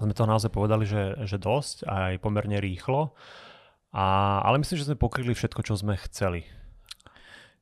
sme 0.00 0.16
to 0.16 0.24
naozaj 0.24 0.48
povedali, 0.48 0.88
že, 0.88 1.28
že 1.28 1.36
dosť, 1.36 1.84
aj 1.84 2.24
pomerne 2.24 2.56
rýchlo, 2.56 3.12
a, 3.92 4.40
ale 4.44 4.60
myslím, 4.60 4.80
že 4.80 4.88
sme 4.88 4.96
pokryli 4.96 5.36
všetko, 5.36 5.60
čo 5.60 5.76
sme 5.76 5.96
chceli. 6.08 6.48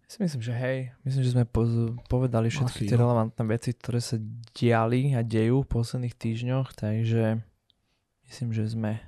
Ja 0.06 0.08
si 0.10 0.18
myslím, 0.22 0.42
že 0.42 0.54
hej, 0.54 0.78
myslím, 1.02 1.22
že 1.26 1.34
sme 1.34 1.44
po- 1.46 1.98
povedali 2.06 2.50
všetky 2.50 2.86
tie 2.86 2.98
relevantné 2.98 3.42
veci, 3.50 3.74
ktoré 3.74 3.98
sa 3.98 4.22
diali 4.54 5.14
a 5.18 5.26
dejú 5.26 5.66
v 5.66 5.70
posledných 5.74 6.14
týždňoch, 6.14 6.78
takže 6.78 7.42
myslím, 8.30 8.48
že 8.54 8.70
sme 8.70 9.02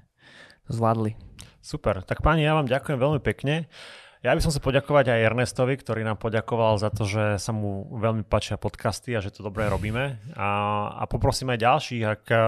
zvládli. 0.70 1.16
Super, 1.60 2.02
tak 2.06 2.22
páni, 2.22 2.46
ja 2.46 2.54
vám 2.54 2.70
ďakujem 2.70 2.98
veľmi 2.98 3.20
pekne. 3.22 3.66
Ja 4.24 4.34
by 4.34 4.42
som 4.42 4.50
sa 4.50 4.58
poďakovať 4.58 5.12
aj 5.12 5.24
Ernestovi, 5.28 5.74
ktorý 5.78 6.02
nám 6.02 6.18
poďakoval 6.18 6.82
za 6.82 6.90
to, 6.90 7.06
že 7.06 7.38
sa 7.38 7.52
mu 7.54 7.86
veľmi 7.94 8.26
páčia 8.26 8.58
podcasty 8.58 9.14
a 9.14 9.22
že 9.22 9.30
to 9.30 9.46
dobre 9.46 9.70
robíme. 9.70 10.18
A, 10.34 10.48
a 10.98 11.04
poprosím 11.06 11.54
aj 11.54 11.62
ďalších, 11.62 12.02
ak 12.02 12.22
e, 12.32 12.38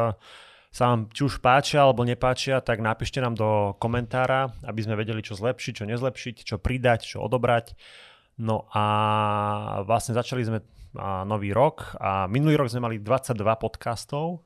sa 0.74 0.84
vám 0.90 1.06
či 1.14 1.22
už 1.22 1.38
páčia 1.38 1.86
alebo 1.86 2.02
nepáčia, 2.02 2.58
tak 2.64 2.82
napíšte 2.82 3.22
nám 3.22 3.38
do 3.38 3.78
komentára, 3.78 4.50
aby 4.66 4.80
sme 4.82 4.98
vedeli, 4.98 5.22
čo 5.22 5.38
zlepšiť, 5.38 5.72
čo 5.78 5.84
nezlepšiť, 5.86 6.36
čo 6.42 6.56
pridať, 6.58 7.14
čo 7.14 7.22
odobrať. 7.22 7.78
No 8.38 8.70
a 8.70 8.84
vlastne 9.86 10.18
začali 10.18 10.46
sme 10.46 10.58
nový 11.26 11.52
rok 11.52 11.94
a 12.00 12.26
minulý 12.26 12.58
rok 12.58 12.72
sme 12.72 12.90
mali 12.90 12.96
22 12.98 13.38
podcastov, 13.60 14.42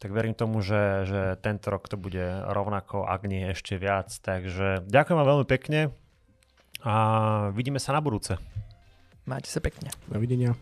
tak 0.00 0.16
verím 0.16 0.32
tomu, 0.32 0.64
že, 0.64 1.04
že 1.04 1.20
tento 1.44 1.68
rok 1.68 1.84
to 1.84 2.00
bude 2.00 2.24
rovnako, 2.48 3.04
ak 3.04 3.28
nie 3.28 3.52
ešte 3.52 3.76
viac. 3.76 4.08
Takže 4.24 4.88
ďakujem 4.88 5.16
vám 5.20 5.28
veľmi 5.28 5.46
pekne 5.46 5.92
a 6.80 6.94
vidíme 7.52 7.76
sa 7.76 7.92
na 7.92 8.00
budúce. 8.00 8.40
Máte 9.28 9.52
sa 9.52 9.60
pekne. 9.60 9.92
Dovidenia. 10.08 10.56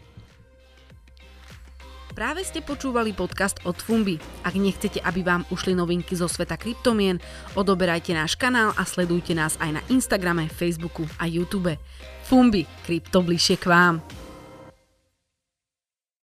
Práve 2.18 2.42
ste 2.42 2.66
počúvali 2.66 3.14
podcast 3.14 3.62
od 3.62 3.79
Fumbi. 3.79 4.18
Ak 4.42 4.59
nechcete, 4.59 4.98
aby 4.98 5.22
vám 5.22 5.46
ušli 5.55 5.79
novinky 5.79 6.18
zo 6.18 6.27
sveta 6.27 6.59
kryptomien, 6.59 7.22
odoberajte 7.55 8.11
náš 8.11 8.35
kanál 8.35 8.74
a 8.74 8.83
sledujte 8.83 9.38
nás 9.38 9.55
aj 9.62 9.79
na 9.79 9.83
Instagrame, 9.87 10.51
Facebooku 10.51 11.07
a 11.22 11.31
YouTube. 11.31 11.79
Fumbi, 12.27 12.66
krypto 12.83 13.22
bližšie 13.22 13.62
k 13.62 13.70
vám. 13.70 14.03